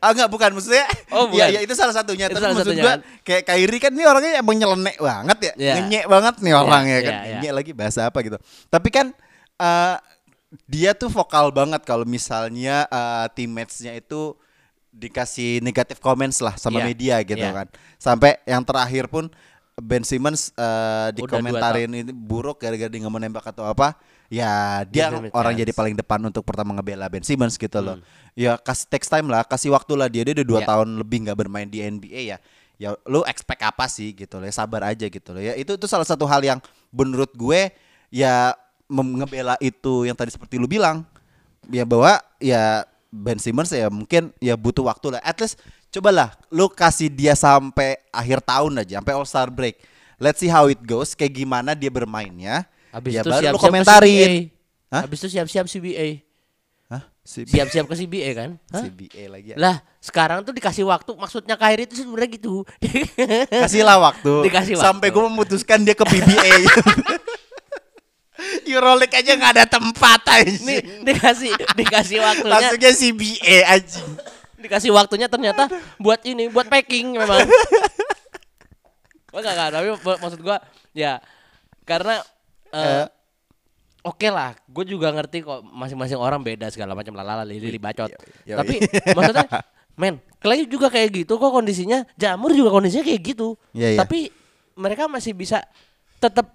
[0.03, 1.49] ah enggak bukan maksudnya Oh, ya, bukan.
[1.55, 3.01] ya itu salah satunya Itu tapi salah maksud satunya gua kan?
[3.23, 5.73] kayak Kyrie kan ini orangnya emang nyelenek banget ya Iya.
[5.79, 7.23] ngenyek banget nih orang Iya, ya kan iya.
[7.33, 9.07] ngenyek lagi bahasa apa gitu tapi kan
[9.57, 9.97] eh,
[10.67, 14.35] dia tuh vokal banget kalau misalnya eh, teammates-nya itu
[14.91, 17.53] dikasih negatif comments lah sama Iya, media gitu iya.
[17.55, 17.67] kan
[17.97, 19.29] sampai yang terakhir pun
[19.77, 23.93] Ben Simmons dua dikomentarin ini buruk gara-gara dia nggak mau nembak atau apa
[24.27, 25.61] ya dia orang chance.
[25.63, 27.97] jadi paling depan untuk pertama ngebela Ben Simmons gitu loh.
[28.35, 30.27] Ya kasih text time lah kasih waktu lah dia.
[30.27, 30.67] Dia udah dua Hmm.
[30.67, 30.71] Ya.
[30.75, 32.39] tahun lebih nggak bermain di NBA ya.
[32.77, 34.45] Ya lu expect apa sih gitu loh?
[34.45, 35.41] Ya sabar aja gitu loh.
[35.41, 36.59] Ya itu itu salah satu hal yang
[36.93, 37.73] menurut gue
[38.11, 38.53] ya
[38.91, 41.07] ngebela itu yang tadi seperti lu bilang.
[41.73, 45.23] Ya bahwa ya Ben Simmons ya mungkin ya butuh waktu lah.
[45.25, 45.57] At least
[45.89, 49.81] cobalah lu kasih dia sampai akhir tahun aja sampai All Star break.
[50.21, 53.55] Let's see how it goes kayak gimana dia bermainnya Habis ya itu baru lu siap-siap
[53.55, 54.33] ke komentarin.
[54.87, 55.03] Hah?
[55.05, 56.09] Habis itu siap-siap CBA.
[56.87, 57.03] Hah?
[57.27, 58.51] Siap-siap ke CBA kan?
[58.71, 58.83] Hah?
[58.85, 59.57] CBA lagi ya.
[59.59, 62.63] Lah, sekarang tuh dikasih waktu, maksudnya Kyrie itu sebenarnya gitu.
[63.67, 64.47] Kasihlah waktu.
[64.47, 65.19] Dikasih Sampai waktu.
[65.19, 66.55] gue memutuskan dia ke PBA.
[68.63, 70.55] Euroleague aja nggak ada tempat aja.
[70.63, 72.53] Nih, dikasih dikasih waktunya.
[72.53, 74.03] Langsungnya CBA aja.
[74.57, 75.69] dikasih waktunya ternyata
[76.01, 77.45] buat ini buat packing memang
[79.37, 80.59] enggak enggak tapi mak- maksud gua
[80.91, 81.21] ya
[81.85, 82.25] karena
[82.71, 83.07] eh, Eh.
[84.03, 88.11] oke lah gue juga ngerti kok masing-masing orang beda segala macam lalala lili bacot
[88.45, 88.57] Yoi.
[88.57, 88.75] tapi
[89.13, 89.47] maksudnya
[90.01, 93.99] men Clay juga kayak gitu kok kondisinya Jamur juga kondisinya kayak gitu Iya, iya.
[93.99, 94.29] tapi
[94.75, 95.65] mereka masih bisa
[96.17, 96.53] tetap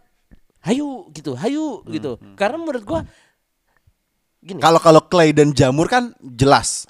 [0.62, 3.02] hayu gitu hayu Hmm, gitu karena menurut gua
[4.40, 6.86] gini Kalau kalau Clay dan Jamur kan jelas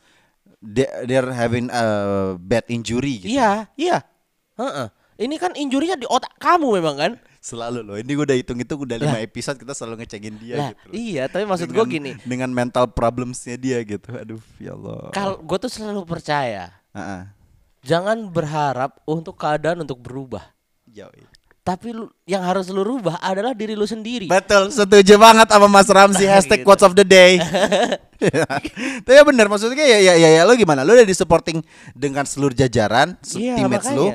[0.59, 1.83] they, they're having a
[2.37, 3.33] bad injury gitu.
[3.33, 3.97] Iya, iya.
[4.55, 4.87] Heeh.
[5.17, 7.11] Ini kan injurinya di otak kamu memang kan?
[7.41, 7.97] Selalu loh.
[7.97, 10.85] Ini gue udah hitung-hitung udah lima episode kita selalu ngecengin dia Lah, gitu.
[10.85, 10.93] loh.
[10.93, 12.11] iya, tapi maksud gue gini.
[12.21, 14.13] Dengan mental problemsnya dia gitu.
[14.13, 15.09] Aduh, ya Allah.
[15.09, 17.21] Kalau gue tuh selalu percaya, Heeh.
[17.81, 20.53] jangan berharap untuk keadaan untuk berubah.
[20.85, 21.25] Yoi.
[21.61, 24.25] Tapi lu, yang harus lu rubah adalah diri lu sendiri.
[24.25, 26.67] Betul, setuju banget sama Mas Ramzi Nah, hashtag gitu.
[26.69, 27.37] quotes of the day.
[29.05, 30.85] Tapi ya bener maksudnya ya ya ya, ya lu gimana?
[30.85, 31.61] Lu udah di supporting
[31.93, 34.13] dengan seluruh jajaran Iya, teammates lu.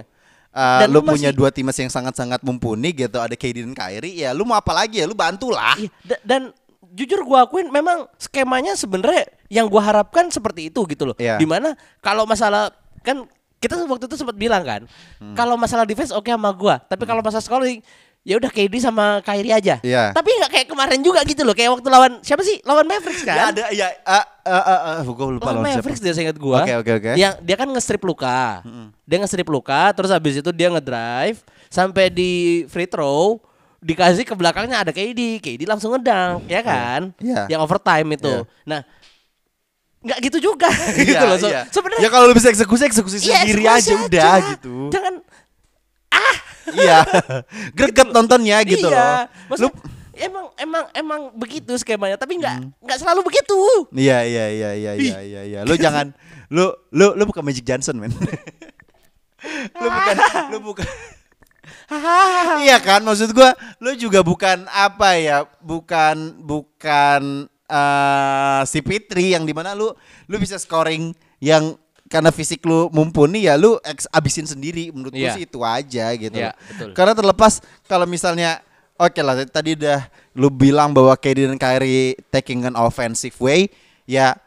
[0.56, 3.76] Uh, Dan lu lu punya masih- dua teammates yang sangat-sangat mumpuni gitu, ada KD dan
[3.76, 5.04] Kyrie, ya lu mau apa lagi ya?
[5.04, 5.76] Lu bantulah.
[5.76, 6.42] Iya, da- dan
[6.96, 11.16] jujur gua akuin memang skemanya sebenarnya yang gua harapkan seperti itu gitu loh.
[11.20, 11.36] Iya.
[11.36, 12.72] Di mana kalau masalah
[13.04, 14.88] kan kita waktu itu sempat bilang kan,
[15.20, 15.36] Hmm.
[15.36, 17.84] kalau masalah defense oke sama gua, tapi kalau masalah scoring
[18.26, 19.78] ya udah KD sama Kyrie aja.
[19.86, 20.10] Iya.
[20.10, 22.58] Tapi nggak kayak kemarin juga gitu loh, kayak waktu lawan siapa sih?
[22.66, 23.54] Lawan Mavericks Ya kan?
[23.54, 25.78] ada ya uh, uh, uh, uh, gua lupa Lawan lawan siapa.
[25.78, 26.66] Mavericks dia seingat gua.
[26.66, 27.10] Oke, oke, oke.
[27.14, 28.66] Yang dia kan nge-strip luka.
[29.06, 31.38] Dia nge-strip luka, terus habis itu dia ngedrive
[31.70, 33.38] sampai di free throw
[33.78, 37.14] dikasih ke belakangnya ada KD, KD langsung ngedang, ya kan?
[37.22, 37.46] Iya.
[37.46, 38.34] Yang overtime itu.
[38.42, 38.66] Iya.
[38.66, 38.80] Nah,
[40.06, 41.38] nggak gitu juga gitu loh.
[41.38, 44.74] So, sebenarnya Ya kalau lu bisa eksekusi eksekusi Iya, sendiri eksekusi aja udah gitu.
[44.90, 45.14] Jangan
[46.74, 46.98] Iya.
[47.76, 48.96] Greget nontonnya gitu iya.
[48.96, 49.54] loh.
[49.54, 49.72] Maksudnya,
[50.16, 52.70] emang emang emang begitu skemanya, tapi nggak Hmm.
[52.82, 53.58] nggak selalu begitu.
[53.92, 55.60] Iya iya iya iya iya iya iya.
[55.62, 56.10] Lu jangan
[56.50, 58.10] lu lu lu bukan Magic Johnson, men.
[59.82, 60.16] lu bukan
[60.50, 60.86] lu bukan
[62.66, 65.46] Iya kan maksud gua lu juga bukan apa ya?
[65.62, 69.90] Bukan bukan eh si Fitri yang di mana lu
[70.26, 71.10] lu bisa scoring
[71.42, 71.74] yang
[72.06, 75.34] karena fisik lu mumpuni ya lu ex abisin sendiri menurut gua Iya.
[75.34, 76.38] sih itu aja gitu.
[76.38, 76.90] Betul.
[76.94, 78.62] Karena terlepas kalau misalnya
[78.94, 83.66] oke lah tadi udah lu bilang bahwa KD dan Kyrie taking an offensive way
[84.06, 84.38] ya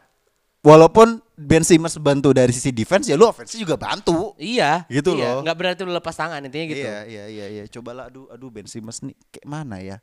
[0.60, 4.36] walaupun Ben Simmons bantu dari sisi defense ya lu offense juga bantu.
[4.36, 5.40] Iya, Gitu iya.
[5.40, 5.40] loh.
[5.40, 6.84] Nggak berarti lu lepas tangan intinya gitu.
[6.84, 7.64] Iya iya iya iya.
[7.64, 9.96] Cobalah aduh aduh Ben Simmons nih kayak mana ya?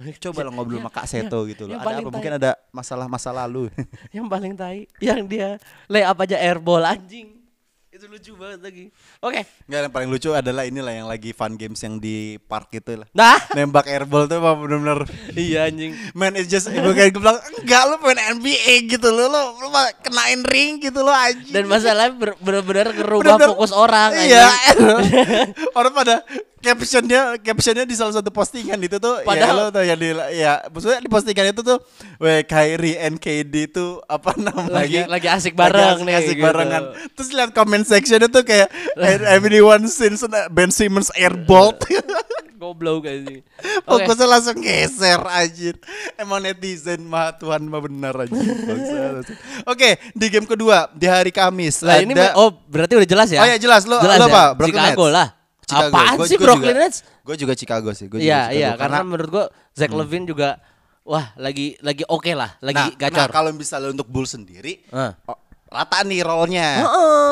[0.00, 1.76] Coba lah ngobrol sama Kak Seto gitu loh.
[1.76, 1.90] Ada apa?
[2.00, 3.68] tai- Mungkin ada masalah masa lalu.
[4.16, 7.36] Yang paling tai, yang dia lay up aja airball anjing.
[7.90, 8.84] Itu lucu banget lagi.
[9.18, 9.44] Oke.
[9.66, 13.04] Enggak yang paling lucu adalah inilah yang lagi fun games yang di park itu lah.
[13.12, 15.92] Nah, Nembak airball tuh emang bener-bener iya anjing.
[16.14, 19.68] Man it's just bukan gue bilang enggak lu main NBA gitu lo lo lu
[20.00, 21.44] kenain ring gitu lo aja.
[21.44, 24.48] Dan masalahnya bener-bener ngerubah Bener-bener- fokus orang Iya.
[24.48, 25.50] anjing.
[25.76, 26.24] Orang pada
[26.60, 30.52] captionnya captionnya di salah satu postingan itu tuh Padahal- ya lo tuh yang di ya
[30.64, 31.80] maksudnya di postingan itu tuh
[32.16, 36.44] we Kyrie and KD itu apa namanya Lagi- lagi asik bareng Lagi nih, asik gitu.
[36.44, 36.82] barengan
[37.12, 38.68] terus lihat comment section itu kayak
[39.26, 41.72] everyone since Ben Simmons airball
[42.60, 43.40] Goblok anjing.
[43.88, 44.04] Oke.
[44.04, 45.80] Fokusnya langsung geser anjir
[46.14, 49.24] Emang netizen mah Tuhan mah benar Bangsa.
[49.72, 53.40] Oke di game kedua Di hari Kamis Lah ini ada oh berarti udah jelas ya?
[53.40, 54.30] Oh ya jelas Lo, Jelas lo ya?
[54.30, 55.16] apa Brooklyn Chicago Nets?
[55.16, 55.28] lah.
[55.70, 55.88] Chicago.
[55.88, 56.98] Apaan Gua- sih gua Brooklyn juga- Nets?
[57.20, 60.58] Gue juga Chicago sih juga Iya iya karena, menurut gua Zach Levine juga
[61.02, 63.18] wah lagi lagi oke lah, lagi nah, gacor.
[63.20, 65.14] nah, kalau misalnya untuk Bulls sendiri oh,
[65.66, 66.82] Rata nih role-nya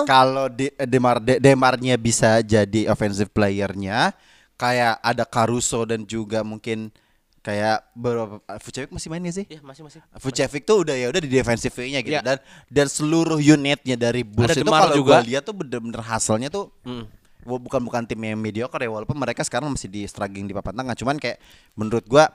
[0.05, 4.15] Kalau de, Demar, de, Demarnya bisa jadi offensive playernya
[4.55, 6.95] Kayak ada Caruso dan juga mungkin
[7.39, 9.47] Kayak beberapa Vucevic masih main gak sih?
[9.49, 10.01] Iya masih masih.
[10.15, 12.21] Vucevic tuh udah ya udah di defensive nya gitu Iya.
[12.21, 12.37] dan
[12.69, 15.19] dan seluruh unitnya dari Bulls Ada itu kalau juga.
[15.19, 17.09] gue lihat tuh bener-bener hasilnya tuh Hmm.
[17.57, 20.93] Bukan bukan tim yang mediocre ya walaupun mereka sekarang masih di struggling di papan tengah
[20.93, 21.41] cuman kayak
[21.73, 22.29] menurut gua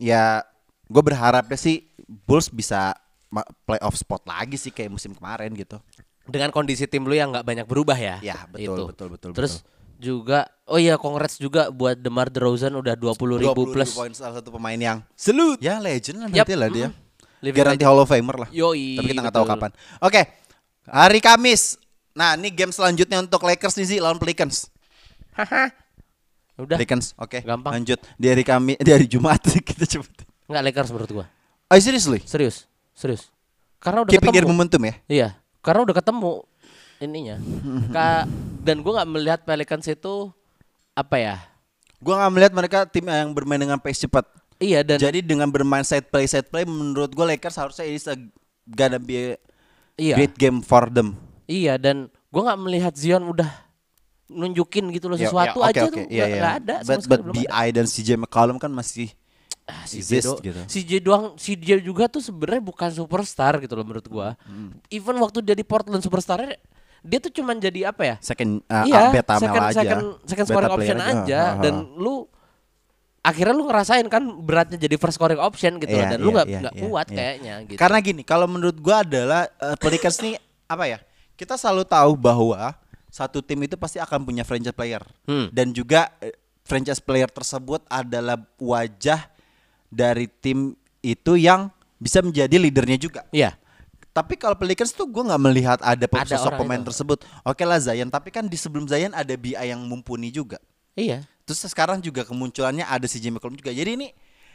[0.00, 0.40] ya
[0.88, 2.92] gue berharapnya sih Bulls bisa
[3.64, 5.80] playoff spot lagi sih kayak musim kemarin gitu.
[6.24, 8.16] Dengan kondisi tim lu yang nggak banyak berubah ya.
[8.20, 9.64] Ya, betul, betul, betul, Terus
[9.98, 13.90] juga oh iya congrats juga buat DeMar DeRozan udah 20 ribu 20 plus.
[13.96, 15.56] poin salah satu pemain yang Selut.
[15.62, 16.88] ya legend lah nanti lah dia.
[16.92, 17.52] mm.
[17.52, 18.48] Garanti Hall of Famer lah.
[18.52, 19.56] Yoi, Tapi kita nggak tahu betul.
[19.56, 19.70] kapan.
[20.00, 20.22] Oke.
[20.88, 21.76] Hari Kamis.
[22.14, 24.70] Nah, ini game selanjutnya untuk Lakers nih sih lawan Pelicans.
[26.62, 26.78] Udah.
[26.78, 27.10] Pelicans.
[27.18, 27.42] Oke.
[27.42, 27.74] Gampang.
[27.74, 30.06] Lanjut di hari Kamis di hari Jumat kita coba.
[30.46, 31.26] Nggak Lakers menurut gua.
[31.66, 32.22] Oh, seriously?
[32.22, 32.70] Serius.
[32.94, 33.34] Serius.
[33.82, 34.54] Karena udah Keeping ketemu.
[34.54, 34.94] momentum ya?
[35.10, 35.28] Iya,
[35.60, 36.32] karena udah ketemu
[37.02, 37.36] ininya.
[37.94, 38.30] Ka
[38.62, 40.30] dan gua nggak melihat Pelicans itu
[40.94, 41.36] apa ya?
[41.98, 44.22] Gua nggak melihat mereka tim yang bermain dengan pace cepat.
[44.62, 47.98] Iya dan Jadi dengan bermain set play set play menurut gua Lakers harusnya ini
[48.70, 49.36] gonna be a
[49.98, 50.14] iya.
[50.14, 51.18] great game for them.
[51.44, 51.96] Iya dan
[52.28, 53.50] gua nggak melihat Zion udah
[54.26, 55.92] nunjukin gitu loh Ya, sesuatu ya, oke, aja oke.
[55.92, 56.36] tuh Iya, nggak iya.
[56.36, 57.70] nggak ada But, but BI ada.
[57.72, 59.12] dan CJ McCollum kan masih
[59.64, 60.60] Ah, si exist do- gitu.
[60.66, 64.36] si J doang si J juga tuh sebenarnya bukan superstar gitu loh menurut gua.
[64.40, 64.76] Hmm.
[64.88, 66.44] Even waktu dia di Portland superstar
[67.00, 68.16] dia tuh cuman jadi apa ya?
[68.18, 69.76] second uh, iya, beta second, male aja.
[69.78, 71.96] second, second Beta scoring player option aja, Ah, ah, dan ah.
[71.96, 72.14] lu
[73.20, 76.34] akhirnya lu ngerasain kan beratnya jadi first scoring option gitu loh Iya, dan lu iya,
[76.34, 77.16] nggak nggak iya, kuat iya.
[77.18, 77.78] kayaknya gitu.
[77.78, 80.36] Karena gini, kalau menurut gua adalah uh, Pelicans nih
[80.76, 80.98] apa ya?
[81.34, 82.74] Kita selalu tahu bahwa
[83.10, 85.02] satu tim itu pasti akan punya franchise player.
[85.26, 85.50] Hmm.
[85.50, 86.34] Dan juga eh,
[86.66, 89.26] franchise player tersebut adalah wajah
[89.86, 90.74] dari tim
[91.04, 91.70] itu yang
[92.00, 93.22] bisa menjadi leadernya juga.
[93.30, 93.54] Iya.
[94.14, 96.86] Tapi kalau Pelicans tuh gue nggak melihat ada, Ada sosok pemain itu.
[96.86, 97.26] tersebut.
[97.42, 100.62] Oke lah Zion, tapi kan di sebelum Zion ada BI yang mumpuni juga.
[100.94, 101.26] Iya.
[101.42, 103.74] Terus sekarang juga kemunculannya ada si Jimmy McCollum juga.
[103.74, 104.14] Jadi ini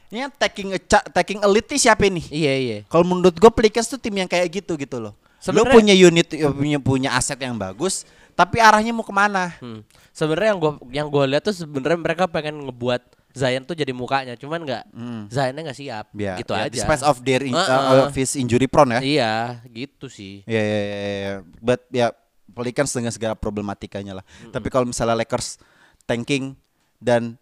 [0.09, 0.79] ini taking a
[1.11, 2.25] taking elite siapa nih?
[2.31, 2.77] Iya, iya.
[2.87, 5.13] Kalau menurut gue Pelicans tuh tim yang kayak gitu gitu loh.
[5.39, 8.03] Lo Sebenarnya- punya unit eh, punya punya aset yang bagus,
[8.35, 9.55] tapi arahnya mau ke mana?
[9.63, 9.87] Hmm.
[10.11, 14.33] Sebenarnya yang gua yang gua lihat tuh sebenarnya mereka pengen ngebuat Zion tuh jadi mukanya,
[14.35, 14.83] cuman nggak
[15.29, 16.73] Zionnya nggak siap, Ya, gitu ya, aja.
[16.73, 18.03] Despite of their in- Uh-uh.
[18.03, 19.01] uh, of his injury prone ya.
[19.05, 19.33] Iya,
[19.69, 20.41] gitu sih.
[20.49, 21.33] Ya ya ya, ya, ya.
[21.61, 22.07] But ya
[22.49, 24.25] Pelicans dengan segala problematikanya lah.
[24.49, 25.61] Tapi kalau misalnya Lakers
[26.03, 26.57] tanking
[26.97, 27.37] dan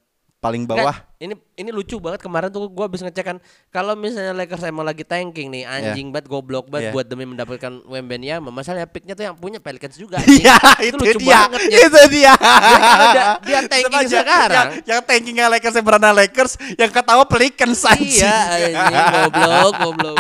[0.47, 3.37] paling bawah Nggak, ini ini lucu banget kemarin tuh gua habis ngecek kan
[3.67, 6.93] kalau misalnya Lakers emang lagi tanking nih anjing banget goblok banget Iya.
[6.93, 10.21] buat demi mendapatkan Wembanyama masalahnya picknya tuh yang punya Pelicans juga.
[10.29, 11.35] Iya, itu, lucu dia.
[11.43, 11.77] banget ya.
[11.83, 12.33] Itu dia.
[12.37, 14.53] kalau dia- dia tanking Sama aja, sekarang.
[14.55, 18.23] Yang, yang tankingnya Lakers yang beranda Lakers, yang ketawa Pelicans anjing.
[18.23, 18.37] Iya,
[18.71, 20.17] anjing goblok, goblok.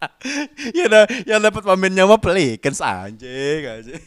[0.76, 4.00] ya udah yang dapat pemainnya mah Pelicans anjing anjing.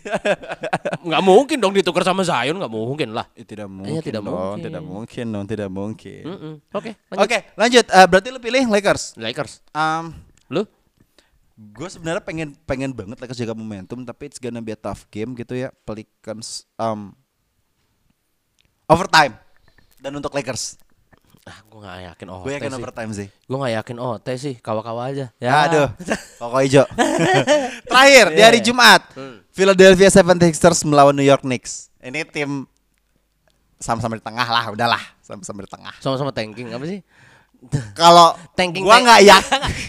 [1.08, 3.28] Nggak mungkin dong ditukar sama Zion, nggak mungkin lah.
[3.38, 4.02] Eh, tidak mungkin.
[4.02, 4.64] tidak dong, mungkin.
[4.64, 6.24] Tidak mungkin dong, tidak mungkin.
[6.24, 6.54] Mm-mm.
[6.74, 7.86] Oke, Oke, lanjut.
[7.86, 7.86] lanjut.
[7.92, 9.04] Eh, berarti lu pilih Lakers.
[9.20, 9.62] Lakers.
[9.76, 10.16] Um,
[10.50, 10.64] Lu?
[11.54, 15.38] gue sebenarnya pengen pengen banget Lakers jaga momentum, tapi it's gonna be a tough game
[15.38, 15.70] gitu ya.
[15.86, 17.14] Pelicans um,
[18.90, 19.38] overtime
[20.02, 20.76] dan untuk Lakers.
[21.44, 22.40] Ah, gue nggak yakin oh.
[22.40, 23.28] gue yakin overtime sih.
[23.28, 25.28] Gue nggak yakin oh teh sih kawa-kawa aja.
[25.44, 25.68] Ya.
[25.68, 25.88] Aduh,
[26.40, 26.88] pokok hijau.
[27.92, 29.04] Terakhir di hari Jumat,
[29.52, 31.92] Philadelphia 76ers melawan New York Knicks.
[32.00, 32.64] Ini tim
[33.76, 35.92] sama-sama di tengah lah, udahlah, sama-sama di tengah.
[36.00, 37.04] Sama-sama tanking apa sih?
[38.00, 38.84] Kalau Tanking.
[38.84, 39.40] gua nggak ya,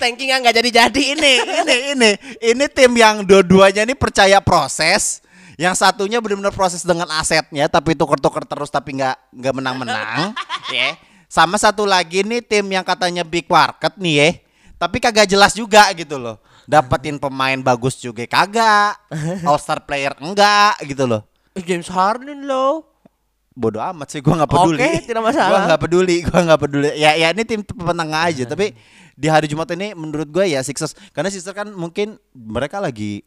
[0.02, 1.34] Tankingnya nggak jadi-jadi ini.
[1.38, 2.10] ini ini
[2.42, 5.22] ini tim yang dua-duanya ini percaya proses.
[5.54, 10.34] Yang satunya benar-benar proses dengan asetnya, tapi tuker-tuker terus tapi nggak nggak menang-menang,
[10.74, 10.98] ya.
[11.34, 14.28] Sama satu lagi nih tim yang katanya big market nih ya,
[14.78, 16.38] tapi kagak jelas juga gitu loh.
[16.62, 18.94] Dapetin pemain bagus juga kagak,
[19.50, 21.26] all star player enggak gitu loh.
[21.58, 22.86] James Harden loh.
[23.50, 24.78] Bodoh amat sih, gua nggak peduli.
[24.78, 25.50] Oke, tidak masalah.
[25.50, 26.88] Gua nggak peduli, gua nggak peduli.
[26.94, 28.70] Ya ya ini tim penengah aja, tapi
[29.18, 33.22] di hari Jumat ini menurut gue ya Sixers karena Sixers kan mungkin mereka lagi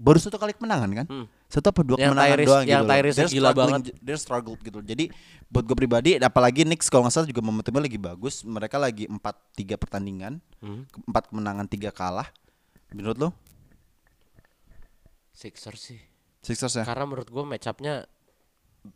[0.00, 1.06] baru satu kali kemenangan kan?
[1.52, 2.80] Satu apa dua Yang kemenangan Tyrese- doang yang gitu.
[2.80, 2.96] loh.
[2.96, 3.80] Tyrese They're gila banget.
[4.00, 4.80] They're struggle gitu.
[4.80, 5.04] Jadi
[5.52, 8.40] buat gue pribadi apalagi Knicks kalau nggak salah juga momentumnya lagi bagus.
[8.40, 10.40] Mereka lagi 4-3 pertandingan.
[10.64, 10.88] Hmm.
[11.04, 12.32] Empat kemenangan, tiga kalah.
[12.96, 13.28] Menurut lo?
[15.36, 16.00] Sixers sih.
[16.40, 16.84] Sixers ya?
[16.88, 18.08] Karena menurut gue match up-nya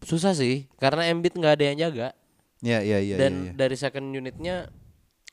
[0.00, 0.68] susah sih.
[0.80, 2.08] Karena Embiid nggak ada yang jaga.
[2.64, 3.16] Iya, iya, iya.
[3.20, 3.52] Dan iya, iya.
[3.52, 4.72] dari second unitnya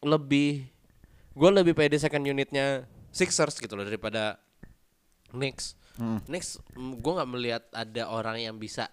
[0.03, 0.67] lebih
[1.31, 2.83] gue lebih pede second unitnya
[3.15, 4.35] Sixers gitu loh daripada
[5.31, 5.75] Knicks.
[5.95, 6.19] Hmm.
[6.25, 8.87] Knicks gue nggak melihat ada orang yang bisa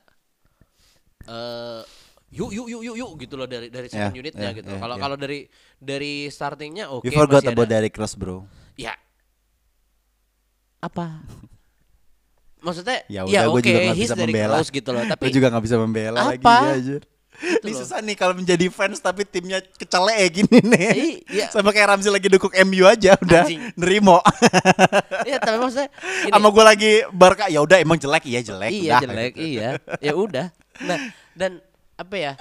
[1.24, 1.82] eh
[2.28, 4.68] yuk yuk yuk yuk yuk gitu loh dari dari second Ya, unitnya ya, gitu.
[4.68, 5.01] ya, Kalau ya.
[5.01, 5.39] kalau dari
[5.76, 7.72] dari startingnya oke You forgot masih about ada.
[7.74, 8.45] Derrick Rose, bro.
[8.74, 8.95] Ya.
[10.78, 11.24] Apa?
[12.59, 14.57] Maksudnya Ya ya, udah, gue oke, juga nggak he's bisa Derrick membela.
[14.59, 15.03] Rose gitu loh.
[15.05, 16.57] Tapi Gue juga nggak bisa membela lagi Apa?
[16.76, 16.99] ya,
[17.41, 17.61] anjir.
[17.61, 21.22] Ini susah nih kalau menjadi fans tapi timnya kecele gini nih.
[21.24, 21.47] Iya.
[21.49, 23.61] Sama kayak Ramzi lagi dukung MU aja udah Anjing.
[23.74, 24.18] nerimo.
[25.22, 25.89] Iya, tapi maksudnya
[26.20, 29.01] gini, Sama gue lagi Barca ya udah emang jelek iya jelek iya udah.
[29.01, 29.68] jelek, iya.
[29.99, 30.47] Ya udah.
[30.80, 30.99] Nah,
[31.32, 31.59] dan
[31.95, 32.32] apa ya?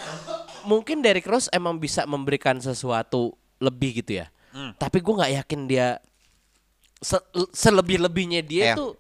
[0.64, 4.28] Mungkin Derrick Rose emang bisa memberikan sesuatu lebih gitu ya.
[4.50, 4.74] Hmm.
[4.74, 5.88] Tapi gue nggak yakin dia
[6.98, 8.76] se- selebih-lebihnya dia Iya.
[8.76, 8.98] tuh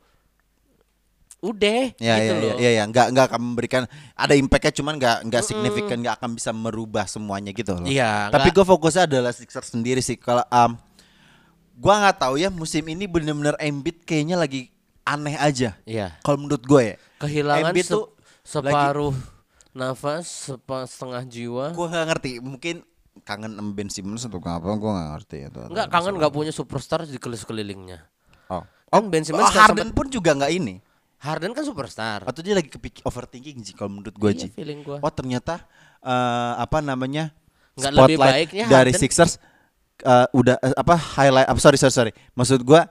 [1.37, 2.49] udah Ya, gitu ya, loh.
[2.49, 3.83] ya, ya, ya, nggak nggak akan memberikan
[4.13, 7.85] ada impactnya cuman nggak nggak signifikan nggak akan bisa merubah semuanya gitu loh.
[7.85, 10.17] Iya, Tapi nggak- gue fokusnya adalah Sixers sendiri sih.
[10.17, 10.73] Kalau um,
[11.73, 14.73] gue nggak tahu ya musim ini bener-bener Embiid kayaknya lagi
[15.05, 15.77] aneh aja.
[15.85, 16.17] Iya.
[16.19, 16.95] Kalau menurut gue ya.
[17.17, 18.05] Kehilangan Embiid se- tuh
[18.41, 19.13] separuh
[19.71, 21.65] nafas, sepa- setengah jiwa.
[21.71, 22.31] Gue nggak ngerti.
[22.41, 22.75] Mungkin
[23.21, 24.73] kangen sama Ben Simmons atau apa?
[24.73, 25.61] Gue nggak ngerti itu.
[25.69, 28.01] Enggak kangen nggak punya superstar di sekelilingnya.
[28.49, 28.65] Oh.
[28.89, 30.81] Kan Ben Simmons Oh, Harden sempet- pun juga nggak ini.
[31.17, 32.21] Harden kan superstar.
[32.23, 34.47] Atau dia lagi kepikir overthinking sih kalau menurut gue Iya, Ji.
[34.53, 35.01] feeling gua.
[35.01, 35.65] Oh ternyata
[35.99, 37.33] eh, apa namanya
[37.73, 39.01] Nggak lebih spotlight baiknya dari Harden.
[39.01, 39.33] Sixers
[40.01, 42.81] eh, udah eh, apa highlight apa sorry sorry sorry maksud gue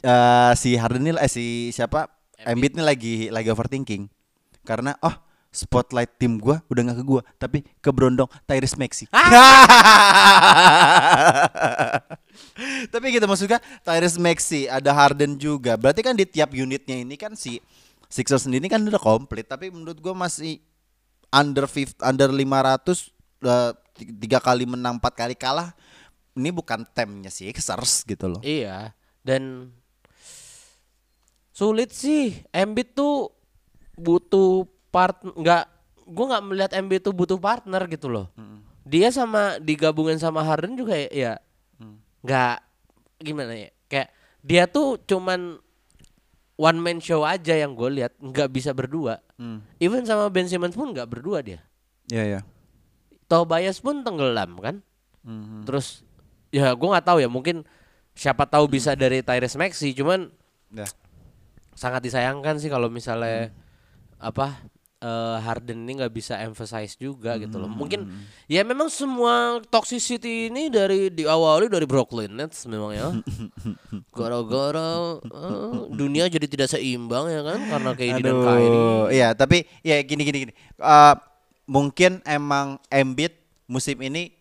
[0.00, 2.08] eh, si Harden ini eh si siapa
[2.38, 4.08] Embiid ini lagi lagi overthinking
[4.64, 5.12] karena oh
[5.48, 9.06] spotlight tim gue udah nggak ke gue tapi ke Brondong Tyrese Maxey
[12.92, 17.32] tapi gitu maksudnya Tyrese Maxey ada Harden juga berarti kan di tiap unitnya ini kan
[17.32, 17.60] si
[18.08, 20.58] Sixers sendiri kan udah komplit tapi menurut gua masih
[21.28, 23.12] under 50 under 500
[23.44, 25.76] eh, ti- tiga kali menang empat kali kalah
[26.32, 28.96] ini bukan temnya Sixers gitu loh Iya.
[29.18, 29.74] Dan
[31.52, 32.38] sulit sih.
[32.48, 33.28] Embiid tuh
[33.92, 35.64] butuh part nggak
[36.04, 38.26] gue nggak melihat Embiid tuh butuh partner gitu loh.
[38.82, 41.32] Dia sama digabungin sama Harden juga ya- ya
[42.18, 42.56] nggak
[43.20, 44.08] gimana ya kayak
[44.40, 45.60] dia tuh cuman
[46.56, 49.20] one man show aja yang gue lihat nggak bisa berdua.
[49.78, 51.60] Even sama Ben Simmons pun nggak berdua dia.
[52.08, 52.40] Iya ya
[53.26, 54.76] Tobias pun tenggelam kan.
[55.62, 56.02] Terus
[56.48, 57.68] ya gue nggak tahu ya mungkin
[58.16, 60.32] siapa tahu bisa dari Tyrese Maxey cuman
[60.72, 60.88] ya
[61.76, 63.52] sangat disayangkan sih kalau misalnya
[64.18, 64.58] apa
[64.98, 67.70] eh, Harden ini nggak bisa emphasize juga gitu loh.
[67.70, 68.06] Mungkin
[68.50, 73.08] ya memang semua toxicity ini dari diawali dari Brooklyn Nets memang ya.
[74.18, 78.86] Gara-gara eh, dunia jadi tidak seimbang ya kan karena KD dan Kyrie.
[79.14, 80.52] Iya tapi ya gini gini gini.
[80.78, 81.14] Eh,
[81.68, 83.36] mungkin emang Embiid
[83.68, 84.32] musim ini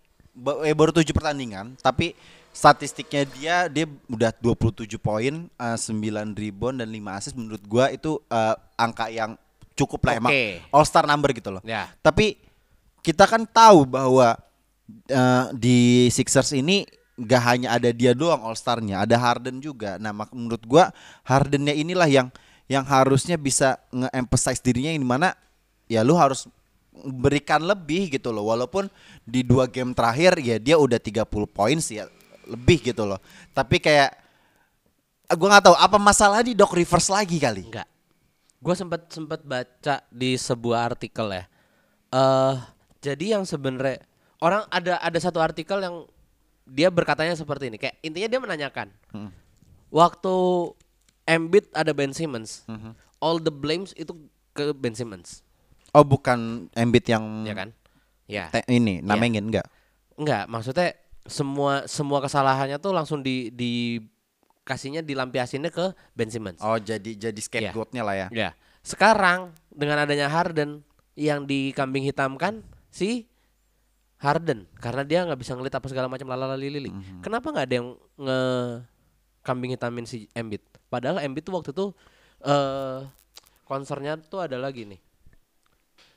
[0.63, 2.15] eh, baru tujuh pertandingan, tapi
[2.55, 8.17] statistiknya dia dia udah 27 poin, eh, 9 rebound dan 5 assist menurut gua itu
[8.31, 9.35] eh, angka yang
[9.77, 10.65] cukup lah emang Oke.
[10.73, 11.61] all star number gitu loh.
[11.61, 11.93] Ya.
[12.01, 12.41] Tapi
[13.05, 14.35] kita kan tahu bahwa
[15.07, 19.97] eh, di Sixers ini nggak hanya ada dia doang All Star-nya, ada Harden juga.
[19.97, 20.93] Nah, menurut gua
[21.25, 22.29] Hardennya inilah yang
[22.69, 25.33] yang harusnya bisa nge-emphasize dirinya yang di mana
[25.89, 26.45] ya lu harus
[26.93, 28.53] berikan lebih gitu loh.
[28.53, 28.85] Walaupun
[29.25, 32.05] di dua game terakhir ya dia udah 30 poin sih ya
[32.45, 33.17] lebih gitu loh.
[33.49, 34.13] Tapi kayak
[35.33, 37.65] gua nggak tahu apa masalah di Doc Rivers lagi kali.
[37.65, 37.89] Enggak.
[38.57, 41.43] Gue sempat sempat baca di sebuah artikel ya.
[42.13, 42.55] Eh
[43.01, 44.01] jadi yang sebenarnya
[44.41, 46.05] orang ada ada satu artikel yang
[46.67, 47.77] dia berkatanya seperti ini.
[47.79, 48.87] Kayak intinya dia menanyakan.
[49.87, 50.35] Waktu
[51.27, 52.67] Embiid ada Ben Simmons,
[53.23, 54.11] all the blames itu
[54.51, 55.43] ke Ben Simmons,
[55.95, 57.69] Oh, bukan Embiid yang ya kan?
[58.27, 58.51] Ya.
[58.67, 59.67] ini namengin enggak?
[60.19, 60.93] Enggak, maksudnya
[61.27, 63.99] semua semua kesalahannya tuh langsung di di
[64.67, 66.59] kasihnya dilampiasinnya ke Ben Simmons.
[66.59, 68.27] Oh, jadi jadi scapegoat-nya lah ya.
[68.35, 68.49] Ya.
[68.83, 70.83] Sekarang dengan adanya Harden
[71.15, 72.61] yang dikambing hitamkan
[72.91, 73.25] si
[74.19, 76.91] Harden karena dia nggak bisa ngeliat apa segala macam lalala lili.
[77.23, 77.89] Kenapa nggak ada yang
[78.19, 78.39] nge
[79.47, 80.61] kambing hitamin si Embiid?
[80.91, 81.85] Padahal Embiid tuh waktu itu
[82.43, 83.07] eh
[83.63, 84.99] concernnya tuh adalah gini.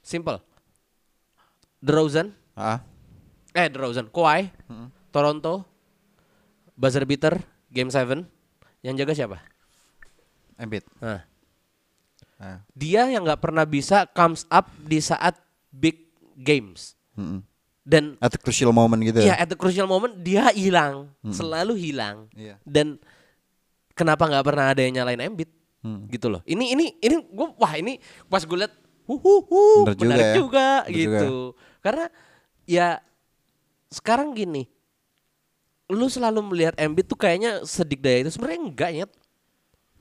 [0.00, 0.40] Simple.
[1.80, 2.84] DeRozan, Ah,
[3.56, 4.52] eh DeRozan, Kawhi,
[5.08, 5.64] Toronto,
[6.76, 7.40] buzzer beater,
[7.72, 8.20] game 7.
[8.80, 9.36] Yang jaga siapa?
[10.56, 10.84] Embiid.
[10.98, 11.24] Nah,
[12.36, 12.64] Ah.
[12.72, 15.36] dia yang nggak pernah bisa comes up di saat
[15.68, 17.44] big games Mm-mm.
[17.82, 19.44] dan At the crucial moment gitu ya ya.
[19.44, 22.56] at the crucial moment dia hilang selalu hilang Iya.
[22.64, 22.96] dan
[23.92, 25.52] kenapa nggak pernah ada yang nyalain Embiid
[25.84, 26.08] Hmm.
[26.08, 28.72] gitu loh ini ini ini gua wah ini pas gue liat
[29.04, 30.34] hu hu hu, Bener juga menarik ya.
[30.34, 31.32] juga, Bener gitu
[31.78, 32.04] karena
[32.64, 32.88] ya
[33.86, 34.64] sekarang gini
[35.90, 39.06] lu selalu melihat Embiid tuh kayaknya sedik daya itu sebenarnya enggak ya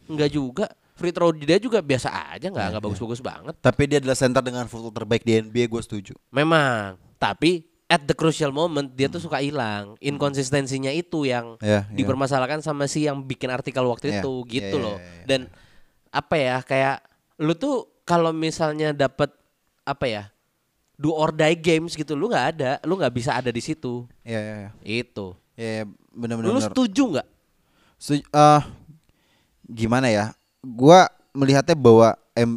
[0.05, 3.97] enggak juga free throw dia juga biasa aja nggak Iya, nggak bagus-bagus banget Tapi dia
[3.97, 6.13] adalah center dengan foto terbaik di NBA, gue setuju.
[6.29, 9.95] Memang, tapi at the crucial moment dia tuh suka hilang.
[9.97, 11.95] Inkonsistensinya itu yang Iya, iya.
[11.95, 14.97] dipermasalahkan sama si yang bikin artikel waktu Iya, itu gitu iya, loh.
[14.99, 15.23] iya, iya.
[15.25, 15.41] Dan
[16.11, 16.97] apa ya kayak
[17.39, 19.31] lu tuh kalau misalnya dapat
[19.81, 20.23] apa ya?
[20.99, 24.03] Do or die games gitu lu nggak ada, lu nggak bisa ada di situ.
[24.27, 24.99] Iya, iya, iya.
[24.99, 25.31] Itu.
[25.59, 25.83] Iya,
[26.15, 26.55] benar-benar.
[26.55, 27.27] Lu setuju nggak?
[27.99, 28.61] Setuju- eh,
[29.67, 30.31] gimana ya?
[30.59, 32.55] Gua melihatnya bahwa M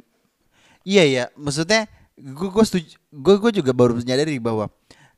[0.82, 4.66] Iya ya, maksudnya gue gue setuju gue gue juga baru menyadari bahwa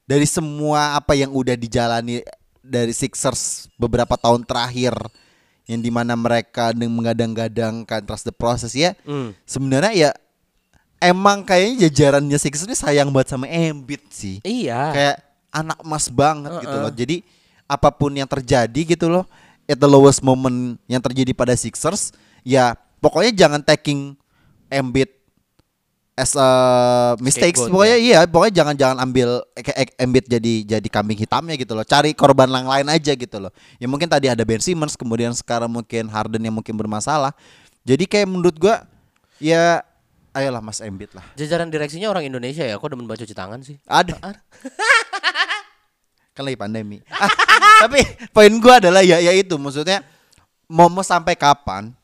[0.04, 2.20] dari semua apa yang udah dijalani
[2.60, 4.92] dari Sixers beberapa tahun terakhir
[5.64, 9.32] yang di mana mereka menggadang-gadangkan trust the process ya Hmm.
[9.44, 10.10] sebenarnya ya
[11.00, 14.92] emang kayaknya jajarannya Sixers ini sayang banget sama Embiid sih Iya.
[14.92, 15.16] kayak
[15.48, 16.92] anak emas banget gitu loh.
[16.92, 17.16] Jadi
[17.64, 19.24] apa pun yang terjadi gitu loh,
[19.64, 22.12] at the lowest moment yang terjadi pada Sixers,
[22.44, 24.16] ya pokoknya jangan taking
[24.68, 25.12] Embiid
[26.14, 26.48] as a
[27.18, 27.58] mistakes.
[27.58, 29.42] Scapegoat, Pokoknya iya, pokoknya jangan jangan ambil
[29.98, 31.82] Embiid jadi jadi kambing hitamnya gitu loh.
[31.82, 33.50] Cari korban yang lain aja gitu loh.
[33.82, 37.34] Ya mungkin tadi ada Ben Simmons, kemudian sekarang mungkin Harden yang mungkin bermasalah.
[37.84, 38.86] Jadi kayak menurut gua
[39.42, 39.82] ya
[40.34, 41.26] ayolah Mas Embiid lah.
[41.38, 43.78] Jajaran direksinya orang Indonesia ya, kok demen baca cuci tangan sih?
[43.86, 44.18] Ada.
[46.34, 46.98] kan lagi pandemi.
[47.08, 47.30] Ah,
[47.86, 48.02] tapi
[48.34, 50.02] poin gua adalah ya ya itu maksudnya
[50.66, 51.94] mau mau sampai kapan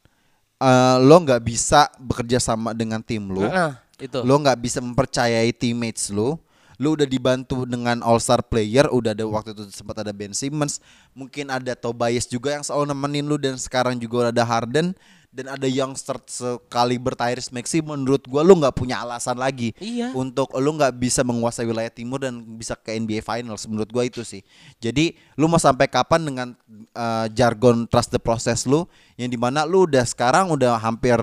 [0.57, 4.22] eh, lo nggak bisa bekerja sama dengan tim lo, Nah, itu.
[4.22, 6.39] lo nggak bisa mempercayai teammates lo,
[6.78, 10.78] lo udah dibantu dengan all star player, udah ada waktu itu sempat ada Ben Simmons,
[11.12, 14.95] mungkin ada Tobias juga yang selalu nemenin lo dan sekarang juga ada Harden
[15.31, 20.11] dan ada youngster sekali Tyrese Maxey menurut gua lo nggak punya alasan lagi Iya.
[20.11, 24.26] untuk lu nggak bisa menguasai wilayah timur dan bisa ke NBA Finals menurut gua itu
[24.26, 24.43] sih.
[24.83, 26.49] Jadi lu mau sampai kapan dengan
[26.93, 31.14] uh, jargon trust the process lu yang di mana lu udah sekarang udah hampir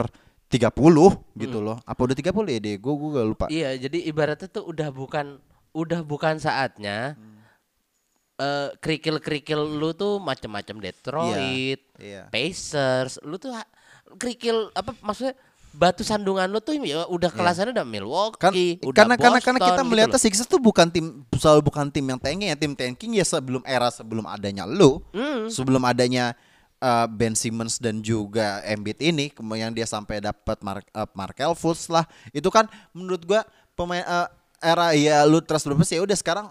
[0.48, 0.72] 30
[1.36, 1.76] gitu loh.
[1.84, 2.76] Apa udah 30 ya deh?
[2.80, 3.46] Gua gua gak lupa.
[3.52, 5.36] Iya, jadi ibaratnya tuh udah bukan
[5.76, 7.20] udah bukan saatnya
[8.38, 12.30] eh kerikil-kerikil lu tuh macam-macam Detroit, Iya.
[12.30, 13.66] Pacers, lu tuh ha-
[14.16, 15.36] kerikil apa maksudnya
[15.78, 19.70] batu sandungan lu tuh ya udah kelasannya udah Milwaukee, Kan udah karena karena karena Boston
[19.70, 20.24] kita gitu melihatnya loh.
[20.26, 23.94] Sixers tuh bukan tim selalu bukan tim yang tanking ya tim tanking ya sebelum era
[23.94, 25.46] sebelum adanya lu Hmm.
[25.54, 26.34] sebelum adanya
[26.82, 31.94] uh, Ben Simmons dan juga Embiid ini kemudian dia sampai dapat Mark uh, Markel Fultz
[31.94, 33.46] lah itu kan menurut gua
[33.78, 34.26] pemain uh,
[34.58, 36.48] era ya lu trust berapa ya udah sekarang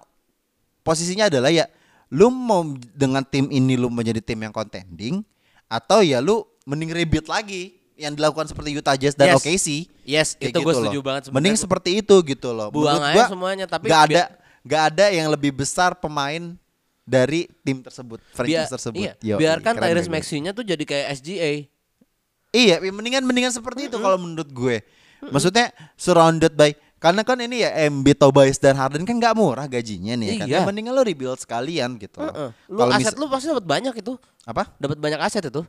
[0.87, 1.67] posisinya adalah ya
[2.15, 2.63] lu mau
[2.95, 5.27] dengan tim ini lu menjadi tim yang contending
[5.67, 9.37] atau ya lu mending rebuild lagi yang dilakukan seperti Utah Jazz dan Yes.
[9.41, 9.67] OKC
[10.05, 11.05] Yes, Kayak itu gue gitu setuju loh.
[11.07, 11.37] banget sebenarnya.
[11.41, 12.69] Mending seperti itu gitu loh.
[12.69, 14.23] Buang Menurut aja gua semuanya, tapi nggak ada
[14.67, 16.59] nggak ada yang lebih besar pemain
[17.07, 18.99] dari tim tersebut, franchise Biar- tersebut.
[19.01, 20.11] iya, Yoi, biarkan Tyrese.
[20.11, 21.53] Maxey-nya tuh jadi kayak SGA.
[22.51, 24.83] Iya, ya mendingan mendingan seperti itu kalau menurut gue.
[25.23, 30.17] Maksudnya surrounded by Karena kan ini ya Embiid, Tobias dan Harden kan nggak murah gajinya
[30.17, 30.47] nih ya kan.
[30.49, 30.57] Iya.
[30.57, 32.19] Ya, mendingan lo rebuild sekalian gitu.
[32.19, 32.33] loh.
[32.33, 32.51] Heeh.
[32.73, 34.17] Lu Kalau aset lu pasti dapat banyak itu.
[34.43, 34.73] apa?
[34.81, 35.61] Dapat banyak aset itu.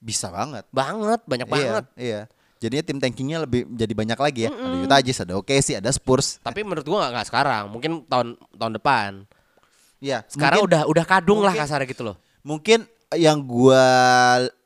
[0.00, 0.64] Bisa banget.
[0.70, 1.84] Banget, banyak banget.
[1.92, 2.20] Iya, iya.
[2.56, 4.50] Jadinya tim tankingnya lebih jadi banyak lagi ya.
[4.50, 6.36] Ada Utah Jazz, ada OKC, ada Spurs.
[6.38, 9.10] Tapi menurut gua nggak sekarang, mungkin tahun tahun depan.
[9.98, 12.16] Iya, Sekarang mungkin- udah udah kadung lah mungkin- kasarnya gitu loh.
[12.40, 13.84] mungkin yang gua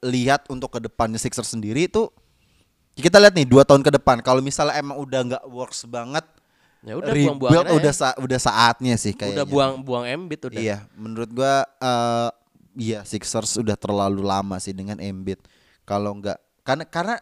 [0.00, 2.06] lihat untuk ke depannya Sixers sendiri itu
[2.94, 6.22] kita lihat nih dua tahun ke depan kalau misalnya emang udah nggak works banget
[6.80, 7.74] Ya udah rebuild aja.
[7.74, 10.60] udah sa- udah saatnya sih kayaknya Udah buang buang Embiid udah.
[10.60, 12.28] iya menurut gua eh
[12.74, 15.38] iya Sixers udah terlalu lama sih dengan Embiid
[15.82, 17.16] kalau nggak karena karena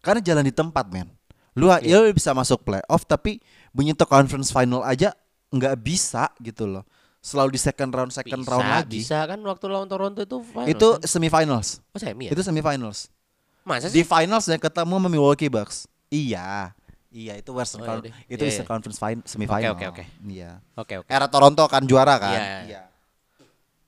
[0.00, 1.08] karena jalan di tempat men
[1.52, 1.82] lu Iya.
[1.82, 5.10] ya lu bisa masuk playoff tapi menyentuh conference final aja
[5.50, 6.86] nggak bisa gitu loh
[7.20, 10.70] selalu di second round second Bisa, round lagi Bisa kan waktu lawan Toronto itu finals
[10.70, 11.04] itu kan?
[11.04, 12.32] semifinals oh, semi ya?
[12.32, 13.12] itu semifinals
[13.60, 14.08] Masa di sih?
[14.08, 15.84] finals ya ketemu sama Milwaukee Bucks.
[16.08, 16.72] Iya.
[17.12, 18.72] Iya, itu Western Oh, iya itu Iya, Eastern iya.
[18.72, 19.76] Conference fin- semifinal.
[19.76, 20.04] Oke, oke, oke.
[20.24, 20.50] Iya.
[20.80, 21.08] Oke, oke.
[21.12, 22.40] Era Toronto kan juara kan?
[22.64, 22.88] Iya.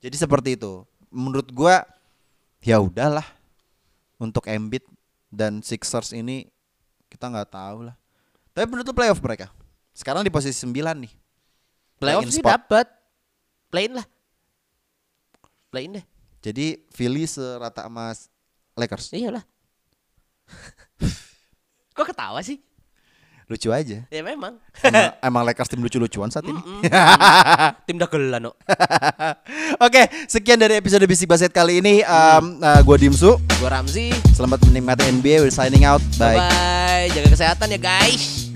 [0.04, 0.84] Jadi seperti itu.
[1.12, 1.84] Menurut gua
[2.64, 3.24] ya udahlah.
[4.16, 4.86] Untuk Embiid
[5.28, 6.46] dan Sixers ini
[7.12, 7.96] kita nggak tahu lah.
[8.56, 9.52] Tapi menurut lu playoff mereka.
[9.92, 11.12] Sekarang di posisi 9 nih.
[12.00, 12.86] Playoff Play-in sih dapat.
[13.72, 14.06] Playin lah.
[15.72, 16.04] Playin deh.
[16.44, 18.12] Jadi Philly serata sama
[18.76, 19.12] Lakers.
[19.16, 19.44] Iyalah.
[21.96, 22.60] Kok ketawa sih?
[23.52, 24.00] Lucu aja.
[24.08, 24.56] Ya memang.
[24.80, 26.56] emang, emang Lakers tim lucu-lucuan saat ini.
[27.84, 28.56] Tim dagelan no.
[29.86, 32.00] Oke, sekian dari episode Bisik Basket kali ini.
[32.00, 33.36] Um, uh, gua Dimsu.
[33.60, 34.08] Gua Ramzi.
[34.32, 35.44] Selamat menikmati NBA.
[35.44, 36.00] We're signing out.
[36.16, 36.40] Bye.
[36.40, 37.12] Bye.
[37.12, 38.51] Jaga kesehatan ya guys.